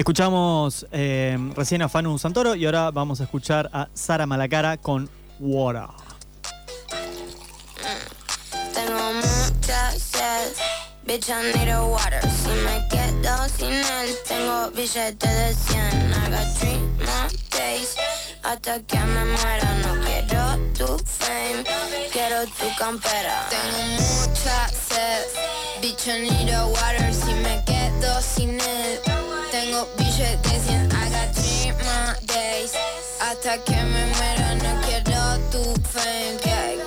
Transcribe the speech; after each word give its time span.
Escuchamos 0.00 0.86
eh, 0.92 1.36
recién 1.54 1.82
a 1.82 1.88
Fanu 1.90 2.18
Santoro 2.18 2.54
y 2.54 2.64
ahora 2.64 2.90
vamos 2.90 3.20
a 3.20 3.24
escuchar 3.24 3.68
a 3.70 3.86
Sara 3.92 4.24
Malacara 4.24 4.78
con 4.78 5.10
Water. 5.38 5.88
Tengo 8.72 9.12
mucha 9.12 9.90
sed, 9.90 10.56
bitch 11.04 11.28
I 11.28 11.52
need 11.52 11.68
a 11.68 11.84
water. 11.84 12.22
Si 12.22 12.48
me 12.48 12.88
quedo 12.88 13.46
sin 13.58 13.74
él, 13.74 14.16
tengo 14.26 14.70
billetes 14.70 15.18
de 15.20 15.54
100 15.54 16.14
I 16.14 16.30
got 16.30 16.58
three 16.58 16.78
more 17.04 17.28
days, 17.50 17.94
hasta 18.42 18.80
que 18.80 18.98
me 19.00 19.24
muera. 19.26 19.68
No 19.82 20.00
quiero 20.06 20.56
tu 20.78 21.04
fame, 21.04 21.62
quiero 22.10 22.46
tu 22.46 22.74
campera. 22.78 23.46
Tengo 23.50 24.00
mucha 24.00 24.66
sed, 24.68 25.26
bitch 25.82 26.08
I 26.08 26.22
need 26.22 26.54
a 26.54 26.64
water. 26.68 27.12
Si 27.12 27.34
me 27.34 27.62
quedo 27.66 28.18
sin 28.22 28.58
él, 28.58 29.09
tengo 29.60 29.86
billetes 29.98 30.42
de 30.42 30.60
100 30.60 30.92
I 30.92 31.10
got 31.10 31.34
three 31.34 31.72
more 31.72 32.16
days, 32.26 32.72
hasta 33.20 33.58
que 33.64 33.76
me 33.76 34.06
muera 34.06 34.54
No 34.54 34.80
quiero 34.86 35.38
tu 35.50 35.62
fame, 35.92 36.38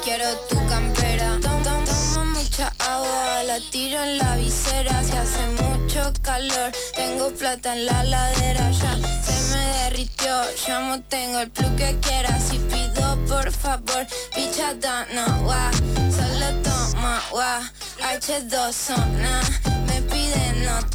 quiero 0.04 0.26
tu 0.50 0.56
campera. 0.68 1.40
Tom- 1.42 1.64
tom- 1.64 1.86
Tomo 1.86 2.26
mucha 2.26 2.72
agua, 2.80 3.44
la 3.46 3.60
tiro 3.72 4.04
en 4.04 4.18
la 4.18 4.36
visera. 4.38 5.04
Si 5.04 5.12
hace 5.12 5.46
mucho 5.62 6.12
calor, 6.22 6.72
tengo 6.96 7.30
plata 7.32 7.74
en 7.76 7.86
la 7.86 8.04
ladera. 8.04 8.72
Ya 8.72 8.96
se 9.26 9.56
me 9.56 9.66
derritió, 9.84 10.34
llamo, 10.68 11.00
tengo 11.10 11.40
el 11.40 11.50
plus 11.52 11.72
que 11.78 11.98
quiera. 12.02 12.40
Si 12.40 12.58
pido 12.58 13.18
por 13.28 13.52
favor, 13.52 14.06
pichata, 14.36 15.06
no, 15.14 15.26
gua 15.44 15.72
Solo 16.18 16.48
toma, 16.64 17.22
gua 17.32 17.62
H2 18.02 18.74
zona, 18.74 19.42
me 19.88 20.02
pide 20.02 20.54
nota 20.66 20.93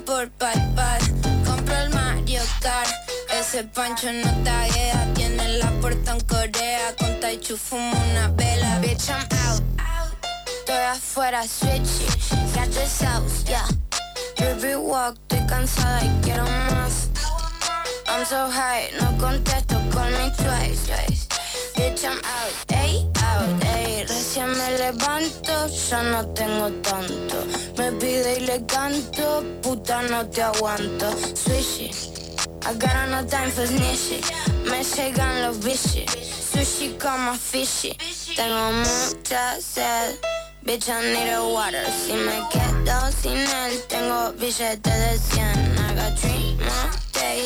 Por 0.00 0.30
Paypal, 0.30 1.00
compro 1.44 1.76
el 1.76 1.90
Mario 1.90 2.40
Kart. 2.60 2.88
Ese 3.30 3.62
pancho 3.62 4.10
no 4.10 4.42
taguea, 4.42 5.06
tiene 5.14 5.58
la 5.58 5.70
puerta 5.80 6.12
en 6.12 6.20
Corea. 6.20 6.96
Con 6.98 7.20
Taichu 7.20 7.56
fumo 7.58 7.92
una 8.10 8.28
vela 8.28 8.78
Bitch, 8.80 9.10
I'm 9.10 9.20
out. 9.46 9.62
Estoy 10.46 10.76
afuera, 10.76 11.42
switchy 11.46 12.06
Got 12.54 12.70
the 12.72 12.86
sauce, 12.86 13.44
yeah. 13.46 13.68
Baby 14.38 14.76
walk, 14.76 15.18
estoy 15.28 15.46
cansada 15.46 16.02
y 16.02 16.20
quiero 16.22 16.44
más. 16.44 17.10
I'm 18.08 18.24
so 18.24 18.50
high, 18.50 18.90
no 18.98 19.16
contesto, 19.18 19.76
call 19.92 20.10
me 20.10 20.30
twice, 20.36 20.86
twice 20.86 21.31
Bitch, 21.82 22.04
I'm 22.04 22.18
out, 22.22 22.54
ey, 22.74 23.10
out, 23.24 23.64
ey. 23.74 24.04
Recién 24.06 24.50
me 24.56 24.78
levanto, 24.78 25.66
ya 25.66 26.02
no 26.04 26.24
tengo 26.28 26.70
tanto. 26.80 27.44
Me 27.76 27.90
pide 27.98 28.38
y 28.38 28.46
le 28.46 28.64
canto, 28.66 29.42
puta 29.62 30.00
no 30.02 30.24
te 30.28 30.42
aguanto. 30.42 31.10
Swishy, 31.34 31.90
I 32.64 32.74
got 32.74 33.08
no 33.10 33.26
time 33.26 33.50
for 33.50 33.66
snitchy 33.66 34.20
Me 34.70 34.84
llegan 34.84 35.42
los 35.42 35.58
bichis 35.58 36.06
Sushi 36.52 36.96
como 36.96 37.34
fishy 37.34 37.96
Tengo 38.36 38.70
mucha 38.72 39.60
sed. 39.60 40.16
Bitch, 40.64 40.88
I 40.88 41.02
need 41.12 41.32
a 41.32 41.42
water. 41.44 41.84
Si 41.90 42.12
me 42.12 42.40
quedo 42.52 43.10
sin 43.20 43.38
él 43.38 43.82
Tengo 43.88 44.32
billetes 44.38 44.80
de 44.82 45.18
100 45.18 45.78
I 45.78 45.94
got 45.96 46.16
three 46.16 46.56
more 46.58 46.92
days 47.12 47.41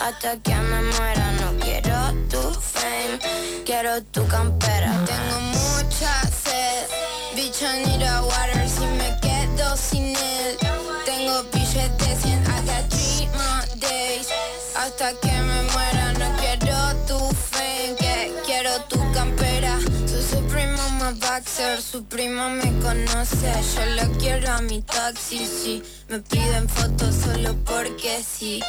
Hasta 0.00 0.36
que 0.38 0.54
me 0.54 0.82
muera 0.82 1.32
No 1.40 1.58
quiero 1.60 2.12
tu 2.28 2.40
fame. 2.60 3.18
Quiero 3.64 4.02
tu 4.04 4.26
campera. 4.26 4.92
Tengo 5.06 5.40
mucha 5.40 6.22
sed. 6.28 6.88
Bitch, 7.34 7.62
I 7.62 7.84
need 7.84 8.02
a 8.02 8.22
water 8.22 8.68
Si 8.68 8.84
me 8.84 9.16
quedo 9.20 9.76
sin 9.76 10.14
él. 10.16 10.58
Tengo 11.04 11.42
billetes 11.52 11.98
de 11.98 12.16
100 12.16 12.42
I 12.42 12.60
got 12.66 12.90
three 12.90 13.26
more 13.36 13.66
days. 13.80 14.28
Hasta 14.76 15.12
que 15.20 15.32
me 15.32 15.62
muera 15.72 16.12
No 16.14 16.36
quiero 16.38 16.76
tu 17.06 17.18
fame. 17.34 17.96
Que 17.98 18.34
Quiero 18.44 18.80
tu 18.88 18.98
campera. 19.12 19.78
Su, 20.06 20.42
primo 20.46 20.88
más 20.98 21.18
boxer. 21.18 21.80
Su 21.80 22.04
primo 22.04 22.48
me 22.50 22.72
conoce. 22.80 23.52
Yo 23.74 24.02
lo 24.02 24.12
quiero 24.18 24.52
a 24.52 24.60
mi 24.60 24.82
taxi 24.82 25.46
Sí, 25.46 25.82
me 26.08 26.20
piden 26.20 26.68
fotos 26.68 27.14
solo 27.14 27.54
porque 27.64 28.22
sí. 28.22 28.62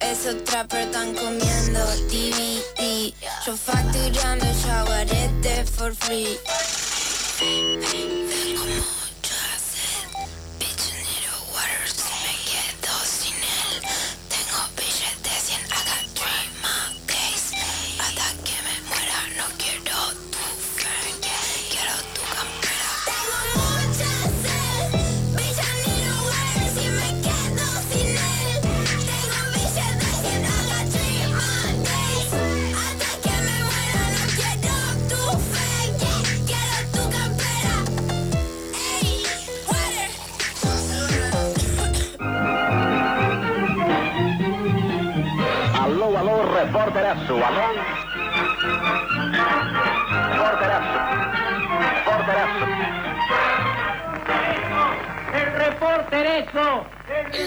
Esos 0.00 0.44
trappers 0.44 0.86
están 0.86 1.14
comiendo 1.14 1.80
DVD 2.10 3.14
Yo 3.46 3.56
facturando 3.56 4.44
shawarete 4.62 5.64
for 5.64 5.94
free 5.94 6.38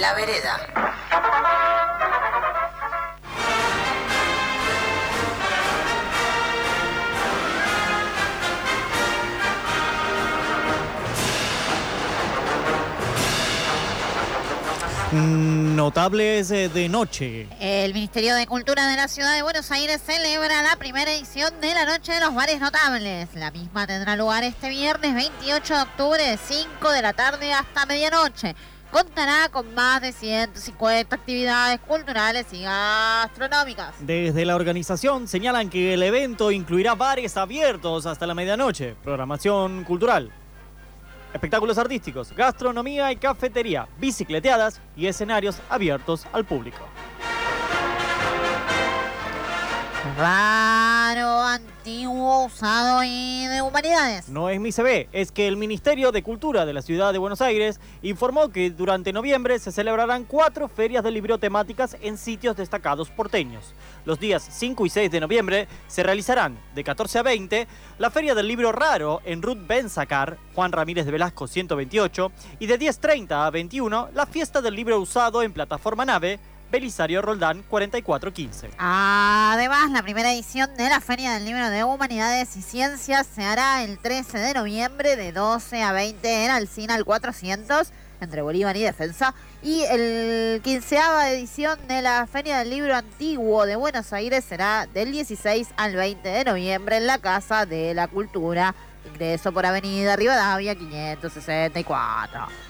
la 0.09 0.15
vereda 0.15 0.59
Mm, 15.11 15.75
Notables 15.75 16.51
eh, 16.51 16.69
de 16.69 16.87
noche. 16.87 17.47
El 17.59 17.95
Ministerio 17.95 18.35
de 18.35 18.45
Cultura 18.45 18.85
de 18.87 18.95
la 18.95 19.07
Ciudad 19.07 19.33
de 19.33 19.41
Buenos 19.41 19.71
Aires 19.71 19.99
celebra 20.05 20.61
la 20.61 20.75
primera 20.75 21.11
edición 21.11 21.51
de 21.61 21.73
la 21.73 21.85
Noche 21.85 22.13
de 22.13 22.19
los 22.19 22.35
Bares 22.35 22.59
Notables. 22.59 23.27
La 23.33 23.49
misma 23.49 23.87
tendrá 23.87 24.15
lugar 24.15 24.43
este 24.43 24.69
viernes 24.69 25.15
28 25.15 25.75
de 25.75 25.81
octubre 25.81 26.23
de 26.23 26.37
5 26.37 26.91
de 26.91 27.01
la 27.01 27.13
tarde 27.13 27.51
hasta 27.51 27.87
medianoche. 27.87 28.55
Contará 28.91 29.49
con 29.49 29.73
más 29.75 30.01
de 30.01 30.11
150 30.11 31.15
actividades 31.15 31.79
culturales 31.81 32.47
y 32.51 32.63
gastronómicas. 32.63 33.93
Desde 33.99 34.45
la 34.45 34.55
organización 34.55 35.27
señalan 35.27 35.69
que 35.69 35.93
el 35.93 36.01
evento 36.01 36.49
incluirá 36.51 36.95
bares 36.95 37.37
abiertos 37.37 38.07
hasta 38.07 38.25
la 38.25 38.33
medianoche, 38.33 38.95
programación 39.03 39.83
cultural, 39.83 40.31
espectáculos 41.33 41.77
artísticos, 41.77 42.33
gastronomía 42.35 43.11
y 43.11 43.17
cafetería, 43.17 43.87
bicicleteadas 43.99 44.81
y 44.97 45.05
escenarios 45.05 45.61
abiertos 45.69 46.25
al 46.31 46.45
público. 46.45 46.79
Raro, 50.17 51.41
antiguo, 51.41 52.45
usado 52.45 53.03
y 53.03 53.47
de 53.47 53.61
humanidades. 53.61 54.29
No 54.29 54.49
es 54.49 54.57
mi 54.57 54.71
CB, 54.71 55.09
es 55.11 55.33
que 55.33 55.45
el 55.45 55.57
Ministerio 55.57 56.13
de 56.13 56.23
Cultura 56.23 56.65
de 56.65 56.71
la 56.71 56.81
Ciudad 56.81 57.11
de 57.11 57.19
Buenos 57.19 57.41
Aires 57.41 57.81
informó 58.01 58.47
que 58.47 58.69
durante 58.69 59.11
noviembre 59.11 59.59
se 59.59 59.73
celebrarán 59.73 60.23
cuatro 60.23 60.69
ferias 60.69 61.03
de 61.03 61.11
libro 61.11 61.37
temáticas 61.37 61.97
en 62.01 62.17
sitios 62.17 62.55
destacados 62.55 63.09
porteños. 63.09 63.73
Los 64.05 64.21
días 64.21 64.47
5 64.49 64.85
y 64.85 64.89
6 64.89 65.11
de 65.11 65.19
noviembre 65.19 65.67
se 65.87 66.01
realizarán 66.01 66.57
de 66.75 66.83
14 66.85 67.19
a 67.19 67.23
20 67.23 67.67
la 67.97 68.09
Feria 68.09 68.35
del 68.35 68.47
Libro 68.47 68.71
Raro 68.71 69.19
en 69.25 69.41
Ruth 69.41 69.67
Benzacar, 69.67 70.37
Juan 70.55 70.71
Ramírez 70.71 71.05
de 71.05 71.11
Velasco 71.11 71.45
128, 71.45 72.31
y 72.59 72.67
de 72.67 72.79
10.30 72.79 73.47
a 73.47 73.49
21 73.49 74.09
la 74.13 74.25
Fiesta 74.25 74.61
del 74.61 74.75
Libro 74.75 74.97
Usado 74.97 75.43
en 75.43 75.51
Plataforma 75.51 76.05
Nave, 76.05 76.39
Belisario 76.71 77.21
Roldán 77.21 77.63
4415. 77.69 78.71
Además, 78.77 79.91
la 79.91 80.03
primera 80.03 80.31
edición 80.31 80.75
de 80.75 80.89
la 80.89 81.01
Feria 81.01 81.33
del 81.33 81.45
Libro 81.45 81.69
de 81.69 81.83
Humanidades 81.83 82.55
y 82.57 82.61
Ciencias 82.61 83.27
se 83.27 83.43
hará 83.43 83.83
el 83.83 83.97
13 83.97 84.37
de 84.37 84.53
noviembre 84.53 85.15
de 85.15 85.31
12 85.31 85.81
a 85.81 85.91
20 85.91 86.45
en 86.45 86.51
Alcina 86.51 86.95
al 86.95 87.05
400 87.05 87.91
entre 88.21 88.41
Bolívar 88.41 88.75
y 88.77 88.83
Defensa. 88.83 89.33
Y 89.63 89.81
el 89.89 90.61
15 90.61 90.97
edición 91.31 91.79
de 91.87 92.01
la 92.01 92.27
Feria 92.27 92.59
del 92.59 92.69
Libro 92.69 92.95
Antiguo 92.95 93.65
de 93.65 93.75
Buenos 93.75 94.13
Aires 94.13 94.45
será 94.45 94.87
del 94.93 95.11
16 95.11 95.69
al 95.77 95.95
20 95.95 96.27
de 96.27 96.43
noviembre 96.43 96.97
en 96.97 97.07
la 97.07 97.17
Casa 97.17 97.65
de 97.65 97.93
la 97.93 98.07
Cultura. 98.07 98.75
Ingreso 99.11 99.51
por 99.51 99.65
Avenida 99.65 100.15
Rivadavia 100.15 100.75
564. 100.75 102.68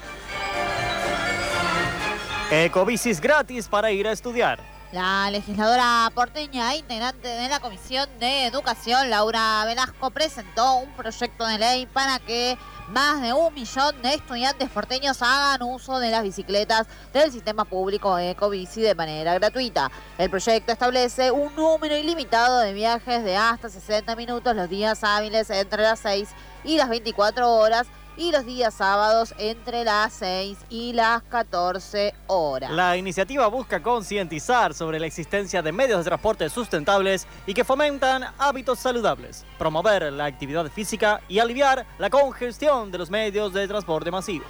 Ecobicis 2.52 3.22
gratis 3.22 3.68
para 3.68 3.92
ir 3.92 4.08
a 4.08 4.12
estudiar. 4.12 4.60
La 4.92 5.30
legisladora 5.30 6.12
porteña 6.16 6.74
e 6.74 6.78
integrante 6.78 7.28
de 7.28 7.48
la 7.48 7.60
Comisión 7.60 8.10
de 8.20 8.46
Educación, 8.48 9.12
Laura 9.12 9.64
Velasco, 9.68 10.10
presentó 10.10 10.78
un 10.78 10.92
proyecto 10.94 11.46
de 11.46 11.60
ley 11.60 11.86
para 11.86 12.18
que 12.18 12.58
más 12.88 13.22
de 13.22 13.34
un 13.34 13.54
millón 13.54 14.02
de 14.02 14.16
estudiantes 14.16 14.68
porteños 14.72 15.22
hagan 15.22 15.62
uso 15.62 16.00
de 16.00 16.10
las 16.10 16.24
bicicletas 16.24 16.88
del 17.14 17.32
sistema 17.32 17.66
público 17.66 18.18
Ecobici 18.18 18.82
de 18.82 18.96
manera 18.96 19.36
gratuita. 19.36 19.92
El 20.18 20.32
proyecto 20.32 20.72
establece 20.72 21.30
un 21.30 21.56
número 21.56 21.96
ilimitado 21.96 22.62
de 22.62 22.74
viajes 22.74 23.24
de 23.24 23.38
hasta 23.38 23.70
60 23.70 24.16
minutos 24.16 24.56
los 24.56 24.68
días 24.68 25.04
hábiles 25.04 25.52
entre 25.52 25.84
las 25.84 26.00
6 26.00 26.30
y 26.64 26.78
las 26.78 26.90
24 26.90 27.48
horas 27.48 27.86
y 28.20 28.32
los 28.34 28.46
días 28.46 28.74
sábados 28.74 29.34
entre 29.38 29.86
las 29.86 30.14
6 30.14 30.58
y 30.70 30.92
las 30.92 31.24
14 31.24 32.14
horas. 32.28 32.70
La 32.70 32.98
iniciativa 32.98 33.48
busca 33.48 33.82
concientizar 33.82 34.74
sobre 34.74 35.00
la 35.00 35.08
existencia 35.08 35.62
de 35.62 35.72
medios 35.72 36.00
de 36.00 36.04
transporte 36.04 36.50
sustentables 36.50 37.26
y 37.48 37.54
que 37.54 37.64
fomentan 37.64 38.26
hábitos 38.38 38.80
saludables, 38.80 39.46
promover 39.58 40.12
la 40.12 40.26
actividad 40.26 40.70
física 40.70 41.22
y 41.30 41.40
aliviar 41.40 41.86
la 41.98 42.10
congestión 42.10 42.92
de 42.92 42.98
los 42.98 43.10
medios 43.10 43.54
de 43.54 43.68
transporte 43.68 44.12
masivos. 44.12 44.48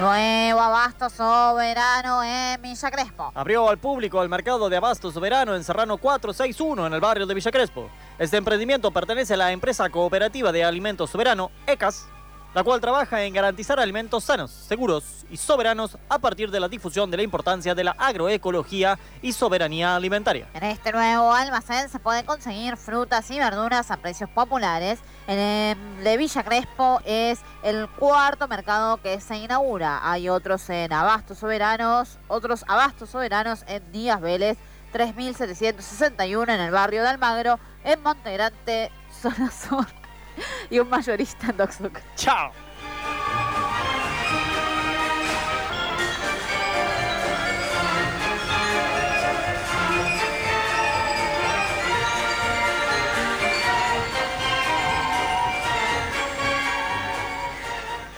Nuevo 0.00 0.60
abasto 0.60 1.10
soberano 1.10 2.24
en 2.24 2.62
Villa 2.62 2.90
Crespo. 2.90 3.32
Abrió 3.34 3.68
al 3.68 3.76
público 3.76 4.22
el 4.22 4.30
mercado 4.30 4.70
de 4.70 4.78
abasto 4.78 5.12
soberano 5.12 5.54
en 5.54 5.62
Serrano 5.62 5.98
461 5.98 6.86
en 6.86 6.94
el 6.94 7.00
barrio 7.00 7.26
de 7.26 7.34
Villa 7.34 7.50
Crespo. 7.50 7.90
Este 8.18 8.38
emprendimiento 8.38 8.90
pertenece 8.92 9.34
a 9.34 9.36
la 9.36 9.52
empresa 9.52 9.90
cooperativa 9.90 10.52
de 10.52 10.64
alimentos 10.64 11.10
soberano, 11.10 11.50
ECAS, 11.66 12.08
la 12.54 12.64
cual 12.64 12.80
trabaja 12.80 13.22
en 13.22 13.32
garantizar 13.32 13.78
alimentos 13.78 14.24
sanos, 14.24 14.50
seguros 14.50 15.24
y 15.30 15.36
soberanos 15.36 15.96
a 16.08 16.18
partir 16.18 16.50
de 16.50 16.60
la 16.60 16.68
difusión 16.68 17.10
de 17.10 17.16
la 17.16 17.22
importancia 17.22 17.74
de 17.74 17.84
la 17.84 17.92
agroecología 17.92 18.98
y 19.22 19.32
soberanía 19.32 19.94
alimentaria. 19.96 20.48
En 20.54 20.64
este 20.64 20.92
nuevo 20.92 21.32
almacén 21.32 21.88
se 21.88 21.98
pueden 21.98 22.26
conseguir 22.26 22.76
frutas 22.76 23.30
y 23.30 23.38
verduras 23.38 23.90
a 23.90 23.96
precios 23.98 24.28
populares. 24.30 24.98
En 25.26 25.38
el 25.38 26.04
de 26.04 26.16
Villa 26.16 26.42
Crespo 26.42 27.00
es 27.04 27.40
el 27.62 27.88
cuarto 27.88 28.48
mercado 28.48 28.96
que 28.96 29.20
se 29.20 29.36
inaugura. 29.36 30.00
Hay 30.02 30.28
otros 30.28 30.68
en 30.70 30.92
Abastos 30.92 31.38
Soberanos, 31.38 32.18
otros 32.28 32.64
Abastos 32.66 33.10
Soberanos 33.10 33.64
en 33.68 33.92
Díaz 33.92 34.20
Vélez, 34.20 34.58
3761 34.92 36.52
en 36.52 36.60
el 36.60 36.70
barrio 36.70 37.02
de 37.02 37.08
Almagro, 37.08 37.60
en 37.84 38.02
Montegrande, 38.02 38.90
zona 39.22 39.50
sur, 39.50 39.86
y 40.70 40.78
un 40.78 40.88
mayorista 40.88 41.48
en 41.50 41.56
Doxuc. 41.56 42.00
¡Chao! 42.16 42.52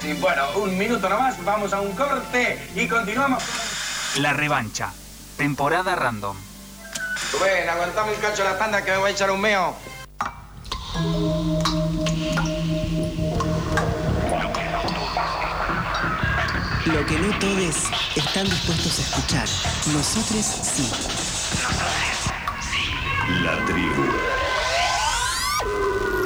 Sí, 0.01 0.15
bueno, 0.15 0.43
un 0.57 0.77
minuto 0.77 1.09
nomás, 1.09 1.43
vamos 1.45 1.73
a 1.73 1.81
un 1.81 1.93
corte 1.93 2.71
y 2.75 2.89
continuamos. 2.89 3.45
La 4.19 4.33
revancha. 4.33 4.93
Temporada 5.37 5.95
random. 5.95 6.37
Rubén, 7.33 7.69
aguantame 7.69 8.13
un 8.13 8.21
cacho 8.21 8.43
la 8.43 8.59
tanda 8.59 8.85
que 8.85 8.91
me 8.91 8.97
voy 8.99 9.11
a 9.11 9.13
echar 9.13 9.31
un 9.31 9.41
meo. 9.41 9.75
Que 17.13 17.19
no 17.19 17.39
todos 17.39 17.77
están 18.17 18.45
dispuestos 18.49 18.99
a 18.99 19.03
escuchar. 19.03 19.49
Nosotros 19.93 20.47
sí. 20.63 20.91
La 23.43 23.63
tribu. 23.67 24.05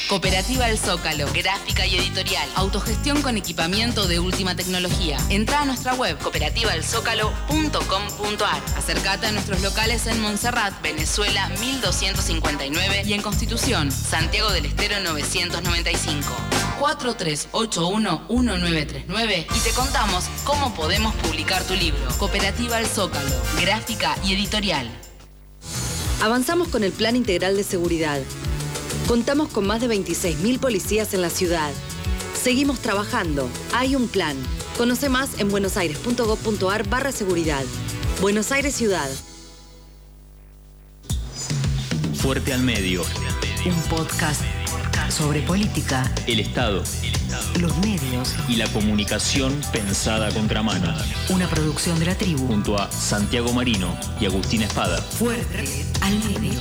Cooperativa 0.08 0.70
El 0.70 0.78
Zócalo, 0.78 1.26
gráfica 1.34 1.88
y 1.88 1.96
editorial, 1.96 2.48
autogestión 2.54 3.24
con 3.24 3.38
equipamiento 3.38 4.08
de 4.08 4.20
última 4.20 4.56
tecnología. 4.56 5.18
Entra 5.30 5.62
a 5.62 5.66
nuestra 5.66 5.96
web 5.96 6.16
cooperativaelzócalo.com.ar. 6.20 8.62
Acércate 8.78 9.26
a 9.26 9.32
nuestros 9.32 9.62
locales 9.62 10.06
en 10.06 10.22
Montserrat, 10.22 10.80
Venezuela 10.84 11.50
1259 11.60 13.02
y 13.08 13.14
en 13.14 13.24
Constitución, 13.24 13.92
Santiago 13.92 14.52
del 14.52 14.66
Estero 14.66 15.00
995. 15.00 16.53
4381-1939 16.80 19.46
y 19.56 19.60
te 19.60 19.72
contamos 19.72 20.26
cómo 20.44 20.74
podemos 20.74 21.14
publicar 21.16 21.64
tu 21.64 21.74
libro. 21.74 22.00
Cooperativa 22.18 22.80
El 22.80 22.88
Zócalo, 22.88 23.30
gráfica 23.62 24.16
y 24.24 24.34
editorial. 24.34 24.90
Avanzamos 26.22 26.70
con 26.70 26.84
el 26.84 26.92
Plan 26.92 27.16
Integral 27.16 27.58
de 27.58 27.64
Seguridad. 27.64 28.20
Contamos 29.08 29.50
con 29.50 29.68
más 29.68 29.82
de 29.82 29.90
26.000 29.90 30.60
policías 30.60 31.14
en 31.14 31.22
la 31.22 31.30
ciudad. 31.30 31.72
Seguimos 32.42 32.80
trabajando. 32.80 33.50
Hay 33.74 33.96
un 33.96 34.08
plan. 34.08 34.36
Conoce 34.78 35.10
más 35.10 35.40
en 35.40 35.50
buenosaires.gov.ar 35.50 36.88
barra 36.88 37.12
seguridad. 37.12 37.64
Buenos 38.22 38.52
Aires 38.52 38.74
Ciudad. 38.74 39.10
Fuerte 42.16 42.54
al 42.54 42.62
medio. 42.62 43.04
Un 43.66 43.82
podcast 43.90 44.42
sobre 45.14 45.42
política, 45.44 46.12
El 46.26 46.40
Estado 46.40 46.84
los 47.60 47.76
medios, 47.78 48.36
y 48.48 48.56
la 48.56 48.68
comunicación 48.68 49.60
pensada 49.72 50.28
a 50.28 50.32
contramano. 50.32 50.94
una 51.30 51.48
producción 51.48 52.00
de 52.00 52.06
la 52.06 52.16
tribu. 52.16 52.48
Junto 52.48 52.78
a 52.78 52.92
Santiago 52.92 53.54
Marino 53.54 53.96
y 54.20 54.26
Agustín 54.26 54.64
Espada. 54.64 54.98
Fuerte 54.98 55.86
al 56.02 56.18
medio. 56.40 56.60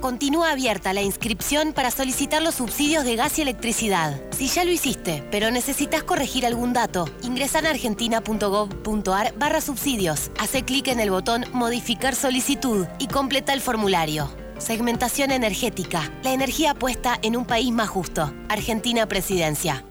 Continúa 0.00 0.50
abierta 0.50 0.92
la 0.92 1.02
inscripción 1.02 1.72
para 1.72 1.92
solicitar 1.92 2.42
los 2.42 2.56
subsidios 2.56 3.04
de 3.04 3.14
gas 3.14 3.38
y 3.38 3.42
electricidad. 3.42 4.20
Si 4.32 4.48
ya 4.48 4.64
lo 4.64 4.72
hiciste, 4.72 5.22
pero 5.30 5.50
necesitas 5.50 6.02
corregir 6.02 6.44
algún 6.44 6.72
dato, 6.72 7.08
ingresa 7.22 7.60
en 7.60 7.66
argentina.gov.ar 7.66 9.34
barra 9.38 9.60
subsidios. 9.60 10.30
Hace 10.40 10.64
clic 10.64 10.88
en 10.88 11.00
el 11.00 11.10
botón 11.10 11.44
Modificar 11.52 12.16
solicitud 12.16 12.86
y 12.98 13.06
completa 13.06 13.52
el 13.52 13.60
formulario. 13.60 14.41
Segmentación 14.62 15.32
energética. 15.32 16.08
La 16.22 16.32
energía 16.32 16.74
puesta 16.74 17.18
en 17.22 17.36
un 17.36 17.44
país 17.44 17.72
más 17.72 17.88
justo. 17.88 18.32
Argentina 18.48 19.06
Presidencia. 19.06 19.84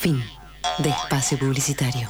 Fin 0.00 0.20
de 0.78 0.88
espacio 0.90 1.38
publicitario. 1.38 2.08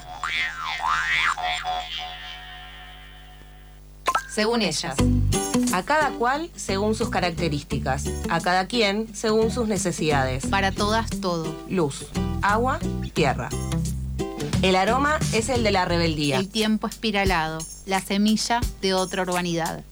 según 4.31 4.63
ellas. 4.63 4.95
A 5.73 5.83
cada 5.83 6.11
cual 6.11 6.49
según 6.55 6.95
sus 6.95 7.11
características. 7.11 8.05
A 8.31 8.41
cada 8.41 8.67
quien 8.67 9.15
según 9.15 9.51
sus 9.51 9.69
necesidades. 9.69 10.47
Para 10.47 10.73
todas, 10.73 11.11
todo. 11.21 11.55
Luz, 11.69 12.07
agua, 12.41 12.79
tierra. 13.13 13.51
El 14.61 14.75
aroma 14.75 15.21
es 15.33 15.49
el 15.51 15.63
de 15.63 15.71
la 15.71 15.85
rebeldía. 15.85 16.37
El 16.37 16.49
tiempo 16.49 16.89
espiralado. 16.89 17.59
La 17.87 18.01
semilla 18.01 18.61
de 18.83 18.93
otra 18.93 19.23
urbanidad. 19.23 19.85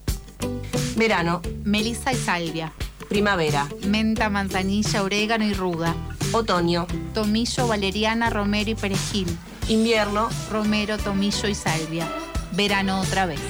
Verano. 0.97 1.41
Melissa 1.63 2.13
y 2.13 2.17
Salvia. 2.17 2.73
Primavera. 3.09 3.69
Menta, 3.87 4.29
manzanilla, 4.29 5.05
orégano 5.05 5.45
y 5.45 5.55
ruda. 5.55 5.95
Otoño. 6.33 6.89
Tomillo, 7.15 7.69
valeriana, 7.69 8.29
romero 8.29 8.71
y 8.71 8.75
perejil. 8.75 9.29
Invierno. 9.69 10.29
Romero, 10.51 10.99
tomillo 10.99 11.49
y 11.49 11.55
salvia. 11.55 12.09
Verano 12.51 13.01
otra 13.01 13.27
vez. 13.27 13.41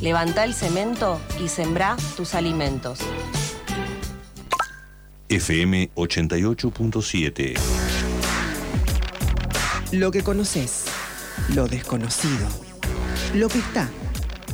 Levanta 0.00 0.44
el 0.44 0.54
cemento 0.54 1.20
y 1.44 1.48
sembrá 1.48 1.96
tus 2.16 2.34
alimentos. 2.34 3.00
FM 5.28 5.90
88.7. 5.94 7.91
Lo 9.92 10.10
que 10.10 10.22
conoces, 10.22 10.84
lo 11.54 11.68
desconocido, 11.68 12.48
lo 13.34 13.50
que 13.50 13.58
está, 13.58 13.90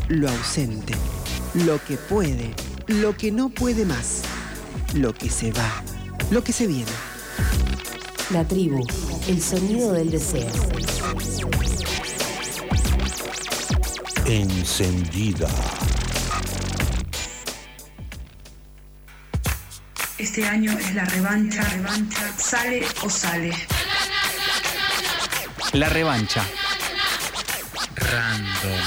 lo 0.08 0.28
ausente, 0.28 0.94
lo 1.54 1.80
que 1.84 1.96
puede, 1.96 2.52
lo 2.88 3.16
que 3.16 3.30
no 3.30 3.48
puede 3.48 3.84
más, 3.84 4.22
lo 4.94 5.14
que 5.14 5.30
se 5.30 5.52
va, 5.52 5.84
lo 6.32 6.42
que 6.42 6.52
se 6.52 6.66
viene. 6.66 6.90
La 8.30 8.42
tribu, 8.48 8.84
el 9.28 9.40
sonido 9.40 9.92
del 9.92 10.10
deseo. 10.10 10.50
Encendida. 14.26 15.48
Este 20.18 20.44
año 20.44 20.76
es 20.76 20.94
la 20.96 21.04
revancha, 21.04 21.62
revancha, 21.62 22.34
sale 22.36 22.84
o 23.04 23.08
sale. 23.08 23.52
La 25.72 25.88
revancha. 25.90 26.42
Random. 27.94 28.80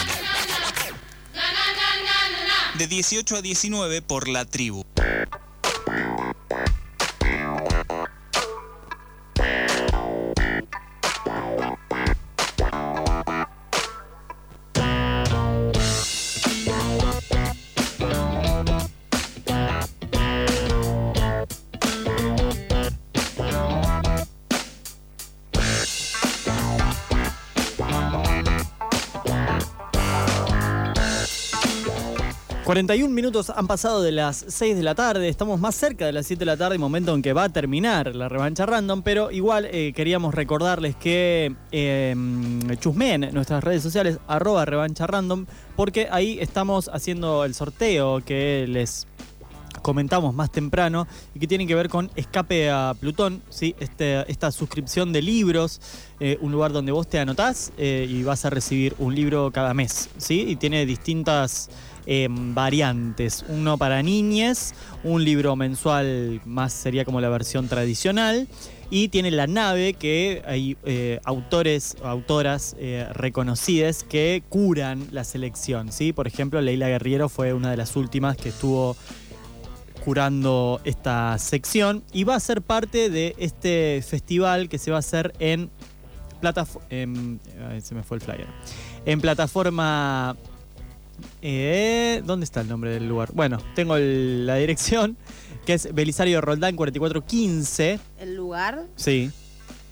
De 2.75 2.87
18 2.87 3.35
a 3.35 3.41
19 3.41 4.01
por 4.01 4.27
la 4.27 4.45
tribu. 4.45 4.83
41 32.71 33.13
minutos 33.13 33.49
han 33.49 33.67
pasado 33.67 34.01
de 34.01 34.13
las 34.13 34.45
6 34.47 34.77
de 34.77 34.81
la 34.81 34.95
tarde, 34.95 35.27
estamos 35.27 35.59
más 35.59 35.75
cerca 35.75 36.05
de 36.05 36.13
las 36.13 36.25
7 36.25 36.39
de 36.39 36.45
la 36.45 36.55
tarde, 36.55 36.77
momento 36.77 37.13
en 37.13 37.21
que 37.21 37.33
va 37.33 37.43
a 37.43 37.49
terminar 37.49 38.15
la 38.15 38.29
revancha 38.29 38.65
random, 38.65 39.01
pero 39.01 39.29
igual 39.29 39.65
eh, 39.65 39.91
queríamos 39.93 40.33
recordarles 40.33 40.95
que 40.95 41.53
eh, 41.73 42.13
nuestras 42.15 43.61
redes 43.61 43.83
sociales, 43.83 44.19
arroba 44.25 44.63
revancha 44.63 45.05
random, 45.05 45.47
porque 45.75 46.07
ahí 46.11 46.37
estamos 46.39 46.89
haciendo 46.93 47.43
el 47.43 47.55
sorteo 47.55 48.21
que 48.23 48.65
les 48.69 49.05
comentamos 49.81 50.33
más 50.33 50.51
temprano 50.51 51.07
y 51.33 51.39
que 51.39 51.47
tiene 51.47 51.67
que 51.67 51.75
ver 51.75 51.89
con 51.89 52.11
Escape 52.15 52.69
a 52.69 52.93
Plutón, 52.99 53.41
¿sí? 53.49 53.75
Este, 53.79 54.29
esta 54.31 54.51
suscripción 54.51 55.11
de 55.11 55.21
libros, 55.21 55.81
eh, 56.19 56.37
un 56.41 56.51
lugar 56.51 56.71
donde 56.71 56.91
vos 56.91 57.07
te 57.07 57.19
anotás 57.19 57.71
eh, 57.77 58.07
y 58.09 58.23
vas 58.23 58.45
a 58.45 58.49
recibir 58.49 58.95
un 58.99 59.15
libro 59.15 59.51
cada 59.51 59.73
mes, 59.73 60.09
¿sí? 60.17 60.45
Y 60.47 60.55
tiene 60.55 60.85
distintas 60.85 61.69
variantes, 62.05 63.45
uno 63.47 63.77
para 63.77 64.01
niñes, 64.01 64.73
un 65.03 65.23
libro 65.23 65.55
mensual 65.55 66.41
más 66.45 66.73
sería 66.73 67.05
como 67.05 67.21
la 67.21 67.29
versión 67.29 67.67
tradicional. 67.67 68.47
Y 68.93 69.07
tiene 69.07 69.31
la 69.31 69.47
nave 69.47 69.93
que 69.93 70.43
hay 70.45 70.75
eh, 70.83 71.21
autores, 71.23 71.95
autoras 72.03 72.75
eh, 72.77 73.07
reconocidas 73.13 74.03
que 74.03 74.43
curan 74.49 75.07
la 75.11 75.23
selección. 75.23 75.93
¿sí? 75.93 76.11
Por 76.11 76.27
ejemplo, 76.27 76.59
Leila 76.59 76.89
Guerriero 76.89 77.29
fue 77.29 77.53
una 77.53 77.71
de 77.71 77.77
las 77.77 77.95
últimas 77.95 78.35
que 78.35 78.49
estuvo 78.49 78.97
curando 80.03 80.81
esta 80.83 81.37
sección 81.37 82.03
y 82.11 82.25
va 82.25 82.35
a 82.35 82.39
ser 82.41 82.61
parte 82.61 83.09
de 83.09 83.33
este 83.37 84.03
festival 84.05 84.67
que 84.67 84.77
se 84.77 84.91
va 84.91 84.97
a 84.97 84.99
hacer 84.99 85.31
en 85.39 85.69
plataforma. 86.41 86.85
se 86.89 87.95
me 87.95 88.03
fue 88.03 88.17
el 88.17 88.23
flyer. 88.23 88.47
En 89.05 89.21
plataforma. 89.21 90.35
Eh, 91.41 92.21
¿Dónde 92.25 92.43
está 92.43 92.61
el 92.61 92.67
nombre 92.69 92.91
del 92.91 93.07
lugar? 93.07 93.29
Bueno, 93.33 93.57
tengo 93.75 93.95
el- 93.95 94.45
la 94.45 94.55
dirección, 94.55 95.17
que 95.65 95.73
es 95.73 95.93
Belisario 95.93 96.41
Roldán 96.41 96.75
4415. 96.75 97.99
¿El 98.19 98.35
lugar? 98.35 98.85
Sí. 98.95 99.31